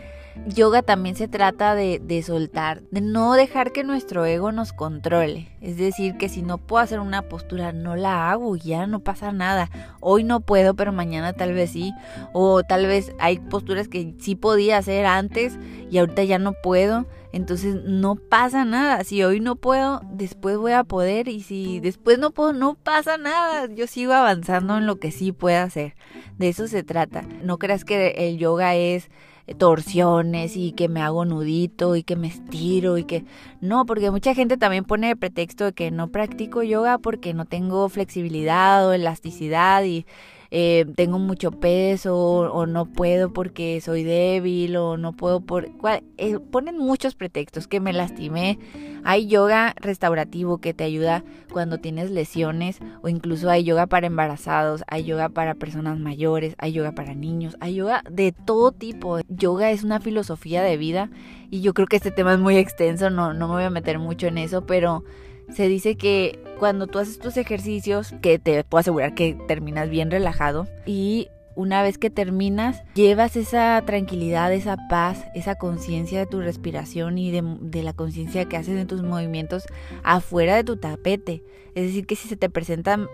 Yoga 0.46 0.82
también 0.82 1.16
se 1.16 1.28
trata 1.28 1.74
de, 1.74 2.22
soltar, 2.24 2.82
de 2.90 3.00
no 3.00 3.34
dejar 3.34 3.72
que 3.72 3.84
nuestro 3.84 4.24
ego 4.24 4.52
nos 4.52 4.72
controle. 4.72 5.48
Es 5.60 5.76
decir, 5.76 6.16
que 6.16 6.28
si 6.28 6.42
no 6.42 6.58
puedo 6.58 6.82
hacer 6.82 7.00
una 7.00 7.22
postura, 7.22 7.72
no 7.72 7.96
la 7.96 8.30
hago, 8.30 8.56
ya 8.56 8.86
no 8.86 9.00
pasa 9.00 9.32
nada. 9.32 9.70
Hoy 10.00 10.24
no 10.24 10.40
puedo, 10.40 10.74
pero 10.74 10.92
mañana 10.92 11.32
tal 11.32 11.52
vez 11.52 11.70
sí. 11.70 11.92
O 12.32 12.62
tal 12.62 12.86
vez 12.86 13.12
hay 13.18 13.38
posturas 13.38 13.88
que 13.88 14.14
sí 14.18 14.34
podía 14.34 14.78
hacer 14.78 15.04
antes 15.04 15.58
y 15.90 15.98
ahorita 15.98 16.24
ya 16.24 16.38
no 16.38 16.52
puedo. 16.52 17.06
Entonces 17.32 17.76
no 17.84 18.16
pasa 18.16 18.64
nada. 18.64 19.04
Si 19.04 19.22
hoy 19.22 19.40
no 19.40 19.56
puedo, 19.56 20.00
después 20.12 20.56
voy 20.56 20.72
a 20.72 20.84
poder. 20.84 21.28
Y 21.28 21.42
si 21.42 21.80
después 21.80 22.18
no 22.18 22.30
puedo, 22.30 22.52
no 22.52 22.74
pasa 22.74 23.18
nada. 23.18 23.66
Yo 23.66 23.86
sigo 23.86 24.12
avanzando 24.12 24.78
en 24.78 24.86
lo 24.86 24.96
que 24.96 25.12
sí 25.12 25.32
puedo 25.32 25.60
hacer. 25.60 25.94
De 26.38 26.48
eso 26.48 26.66
se 26.66 26.82
trata. 26.82 27.22
No 27.42 27.58
creas 27.58 27.84
que 27.84 28.28
el 28.28 28.38
yoga 28.38 28.74
es 28.74 29.10
torsiones 29.58 30.56
y 30.56 30.72
que 30.72 30.88
me 30.88 31.02
hago 31.02 31.24
nudito 31.24 31.96
y 31.96 32.02
que 32.02 32.16
me 32.16 32.28
estiro 32.28 32.98
y 32.98 33.04
que 33.04 33.24
no, 33.60 33.86
porque 33.86 34.10
mucha 34.10 34.34
gente 34.34 34.56
también 34.56 34.84
pone 34.84 35.16
pretexto 35.16 35.66
de 35.66 35.72
que 35.72 35.90
no 35.90 36.08
practico 36.08 36.62
yoga 36.62 36.98
porque 36.98 37.34
no 37.34 37.44
tengo 37.44 37.88
flexibilidad 37.88 38.86
o 38.86 38.92
elasticidad 38.92 39.84
y 39.84 40.06
eh, 40.52 40.84
tengo 40.96 41.20
mucho 41.20 41.52
peso 41.52 42.16
o, 42.16 42.66
no 42.66 42.86
puedo 42.86 43.32
porque 43.32 43.80
soy 43.80 44.02
débil 44.02 44.76
o 44.76 44.96
no 44.96 45.12
puedo 45.12 45.40
por... 45.40 45.68
Eh, 46.16 46.38
ponen 46.50 46.76
muchos 46.76 47.14
pretextos 47.14 47.68
que 47.68 47.78
me 47.78 47.92
lastimé. 47.92 48.58
Hay 49.04 49.28
yoga 49.28 49.74
restaurativo 49.80 50.58
que 50.58 50.74
te 50.74 50.84
ayuda 50.84 51.24
cuando 51.52 51.78
tienes 51.78 52.10
lesiones 52.10 52.80
o 53.02 53.08
incluso 53.08 53.48
hay 53.48 53.62
yoga 53.64 53.86
para 53.86 54.08
embarazados, 54.08 54.82
hay 54.88 55.04
yoga 55.04 55.28
para 55.28 55.54
personas 55.54 55.98
mayores, 55.98 56.56
hay 56.58 56.72
yoga 56.72 56.92
para 56.92 57.14
niños, 57.14 57.56
hay 57.60 57.76
yoga 57.76 58.02
de 58.10 58.32
todo 58.32 58.72
tipo. 58.72 59.20
Yoga 59.28 59.70
es 59.70 59.84
una 59.84 60.00
filosofía 60.00 60.62
de 60.62 60.76
vida 60.76 61.10
y 61.48 61.60
yo 61.60 61.74
creo 61.74 61.86
que 61.86 61.96
este 61.96 62.10
tema 62.10 62.34
es 62.34 62.40
muy 62.40 62.56
extenso, 62.56 63.08
no, 63.08 63.34
no 63.34 63.48
me 63.48 63.54
voy 63.54 63.64
a 63.64 63.70
meter 63.70 63.98
mucho 63.98 64.26
en 64.26 64.38
eso, 64.38 64.66
pero 64.66 65.04
se 65.52 65.68
dice 65.68 65.96
que 65.96 66.38
cuando 66.58 66.86
tú 66.86 66.98
haces 66.98 67.18
tus 67.18 67.36
ejercicios, 67.36 68.14
que 68.20 68.38
te 68.38 68.64
puedo 68.64 68.80
asegurar 68.80 69.14
que 69.14 69.36
terminas 69.48 69.88
bien 69.88 70.10
relajado 70.10 70.68
y 70.86 71.28
una 71.54 71.82
vez 71.82 71.98
que 71.98 72.10
terminas, 72.10 72.82
llevas 72.94 73.36
esa 73.36 73.82
tranquilidad, 73.84 74.52
esa 74.52 74.76
paz, 74.88 75.24
esa 75.34 75.56
conciencia 75.56 76.18
de 76.18 76.26
tu 76.26 76.40
respiración 76.40 77.18
y 77.18 77.30
de, 77.30 77.82
la 77.82 77.92
conciencia 77.92 78.46
que 78.46 78.56
haces 78.56 78.78
en 78.78 78.86
tus 78.86 79.02
movimientos 79.02 79.64
afuera 80.02 80.56
de 80.56 80.64
tu 80.64 80.76
tapete. 80.76 81.42
Es 81.74 81.84
decir, 81.84 82.06
que 82.06 82.16
si 82.16 82.28
se 82.28 82.36
te 82.36 82.48
presentan 82.48 83.08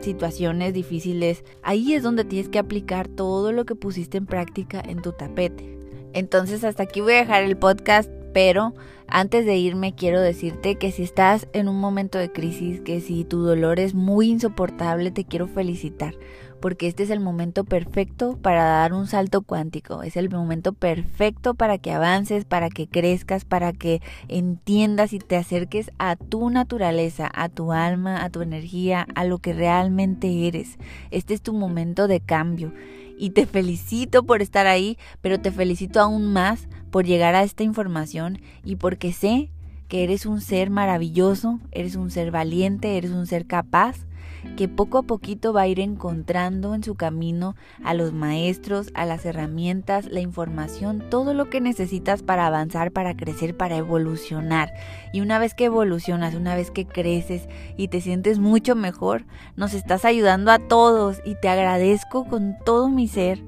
situaciones 0.00 0.72
difíciles, 0.72 1.44
ahí 1.62 1.94
es 1.94 2.02
donde 2.02 2.24
tienes 2.24 2.48
que 2.48 2.58
aplicar 2.58 3.08
todo 3.08 3.52
lo 3.52 3.64
que 3.66 3.74
pusiste 3.74 4.18
en 4.18 4.26
práctica 4.26 4.80
en 4.80 5.02
tu 5.02 5.12
tapete. 5.12 5.78
Entonces 6.12 6.64
hasta 6.64 6.84
aquí 6.84 7.00
voy 7.00 7.14
a 7.14 7.18
dejar 7.18 7.42
el 7.42 7.56
podcast 7.56 8.10
pero 8.32 8.74
antes 9.06 9.44
de 9.44 9.56
irme 9.56 9.94
quiero 9.94 10.20
decirte 10.20 10.76
que 10.76 10.92
si 10.92 11.02
estás 11.02 11.48
en 11.52 11.68
un 11.68 11.80
momento 11.80 12.18
de 12.18 12.30
crisis, 12.30 12.80
que 12.80 13.00
si 13.00 13.24
tu 13.24 13.42
dolor 13.42 13.80
es 13.80 13.94
muy 13.94 14.30
insoportable, 14.30 15.10
te 15.10 15.24
quiero 15.24 15.48
felicitar, 15.48 16.14
porque 16.60 16.86
este 16.86 17.02
es 17.02 17.10
el 17.10 17.20
momento 17.20 17.64
perfecto 17.64 18.38
para 18.40 18.64
dar 18.64 18.92
un 18.92 19.06
salto 19.06 19.42
cuántico, 19.42 20.02
es 20.02 20.16
el 20.16 20.30
momento 20.30 20.72
perfecto 20.72 21.54
para 21.54 21.78
que 21.78 21.92
avances, 21.92 22.44
para 22.44 22.68
que 22.68 22.86
crezcas, 22.86 23.44
para 23.44 23.72
que 23.72 24.00
entiendas 24.28 25.12
y 25.12 25.18
te 25.18 25.36
acerques 25.36 25.90
a 25.98 26.16
tu 26.16 26.50
naturaleza, 26.50 27.30
a 27.32 27.48
tu 27.48 27.72
alma, 27.72 28.24
a 28.24 28.30
tu 28.30 28.42
energía, 28.42 29.06
a 29.14 29.24
lo 29.24 29.38
que 29.38 29.52
realmente 29.52 30.46
eres. 30.46 30.78
Este 31.10 31.34
es 31.34 31.42
tu 31.42 31.52
momento 31.52 32.08
de 32.08 32.20
cambio 32.20 32.72
y 33.18 33.30
te 33.30 33.46
felicito 33.46 34.22
por 34.22 34.42
estar 34.42 34.66
ahí, 34.66 34.98
pero 35.20 35.40
te 35.40 35.50
felicito 35.50 36.00
aún 36.00 36.32
más 36.32 36.68
por 36.90 37.04
llegar 37.04 37.34
a 37.34 37.42
esta 37.42 37.62
información 37.62 38.40
y 38.64 38.76
porque 38.76 39.12
sé 39.12 39.50
que 39.88 40.04
eres 40.04 40.24
un 40.24 40.40
ser 40.40 40.70
maravilloso, 40.70 41.60
eres 41.72 41.96
un 41.96 42.10
ser 42.10 42.30
valiente, 42.30 42.96
eres 42.96 43.10
un 43.10 43.26
ser 43.26 43.46
capaz 43.46 44.06
que 44.56 44.68
poco 44.68 44.98
a 44.98 45.02
poquito 45.02 45.52
va 45.52 45.62
a 45.62 45.68
ir 45.68 45.80
encontrando 45.80 46.74
en 46.74 46.82
su 46.82 46.94
camino 46.94 47.56
a 47.84 47.94
los 47.94 48.12
maestros, 48.12 48.90
a 48.94 49.04
las 49.06 49.24
herramientas, 49.24 50.06
la 50.06 50.20
información, 50.20 51.04
todo 51.10 51.34
lo 51.34 51.50
que 51.50 51.60
necesitas 51.60 52.22
para 52.22 52.46
avanzar, 52.46 52.92
para 52.92 53.16
crecer, 53.16 53.56
para 53.56 53.76
evolucionar. 53.76 54.72
Y 55.12 55.20
una 55.20 55.38
vez 55.38 55.54
que 55.54 55.66
evolucionas, 55.66 56.34
una 56.34 56.54
vez 56.54 56.70
que 56.70 56.86
creces 56.86 57.48
y 57.76 57.88
te 57.88 58.00
sientes 58.00 58.38
mucho 58.38 58.76
mejor, 58.76 59.24
nos 59.56 59.74
estás 59.74 60.04
ayudando 60.04 60.50
a 60.50 60.58
todos 60.58 61.20
y 61.24 61.34
te 61.40 61.48
agradezco 61.48 62.24
con 62.24 62.56
todo 62.64 62.88
mi 62.88 63.08
ser. 63.08 63.42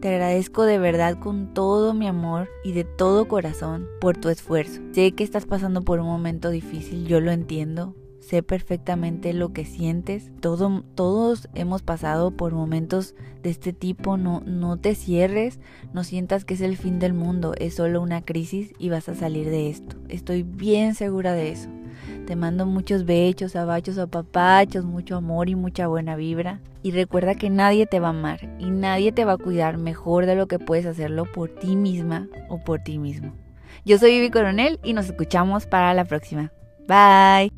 Te 0.00 0.08
agradezco 0.08 0.62
de 0.62 0.78
verdad 0.78 1.18
con 1.18 1.52
todo 1.54 1.92
mi 1.92 2.06
amor 2.06 2.48
y 2.62 2.70
de 2.70 2.84
todo 2.84 3.26
corazón 3.26 3.88
por 4.00 4.16
tu 4.16 4.28
esfuerzo. 4.28 4.80
Sé 4.92 5.10
que 5.12 5.24
estás 5.24 5.44
pasando 5.44 5.82
por 5.82 5.98
un 5.98 6.06
momento 6.06 6.50
difícil, 6.50 7.06
yo 7.08 7.20
lo 7.20 7.32
entiendo, 7.32 7.96
sé 8.28 8.42
perfectamente 8.42 9.32
lo 9.32 9.52
que 9.52 9.64
sientes. 9.64 10.30
Todo, 10.40 10.84
todos 10.94 11.48
hemos 11.54 11.82
pasado 11.82 12.30
por 12.30 12.52
momentos 12.52 13.14
de 13.42 13.50
este 13.50 13.72
tipo. 13.72 14.16
No, 14.16 14.42
no 14.44 14.76
te 14.76 14.94
cierres, 14.94 15.60
no 15.92 16.04
sientas 16.04 16.44
que 16.44 16.54
es 16.54 16.60
el 16.60 16.76
fin 16.76 16.98
del 16.98 17.14
mundo. 17.14 17.54
Es 17.58 17.74
solo 17.74 18.02
una 18.02 18.22
crisis 18.22 18.72
y 18.78 18.90
vas 18.90 19.08
a 19.08 19.14
salir 19.14 19.48
de 19.48 19.70
esto. 19.70 19.96
Estoy 20.08 20.42
bien 20.42 20.94
segura 20.94 21.32
de 21.32 21.50
eso. 21.50 21.70
Te 22.26 22.36
mando 22.36 22.66
muchos 22.66 23.06
bechos, 23.06 23.56
abachos, 23.56 23.96
apapachos, 23.96 24.84
mucho 24.84 25.16
amor 25.16 25.48
y 25.48 25.54
mucha 25.54 25.86
buena 25.86 26.14
vibra. 26.14 26.60
Y 26.82 26.90
recuerda 26.90 27.34
que 27.34 27.48
nadie 27.48 27.86
te 27.86 27.98
va 27.98 28.08
a 28.08 28.10
amar 28.10 28.54
y 28.58 28.70
nadie 28.70 29.10
te 29.12 29.24
va 29.24 29.32
a 29.32 29.38
cuidar 29.38 29.78
mejor 29.78 30.26
de 30.26 30.36
lo 30.36 30.46
que 30.46 30.58
puedes 30.58 30.86
hacerlo 30.86 31.24
por 31.24 31.48
ti 31.48 31.74
misma 31.74 32.28
o 32.48 32.58
por 32.58 32.80
ti 32.80 32.98
mismo. 32.98 33.32
Yo 33.84 33.98
soy 33.98 34.10
Vivi 34.10 34.30
Coronel 34.30 34.78
y 34.84 34.92
nos 34.92 35.06
escuchamos 35.06 35.66
para 35.66 35.94
la 35.94 36.04
próxima. 36.04 36.52
Bye. 36.86 37.52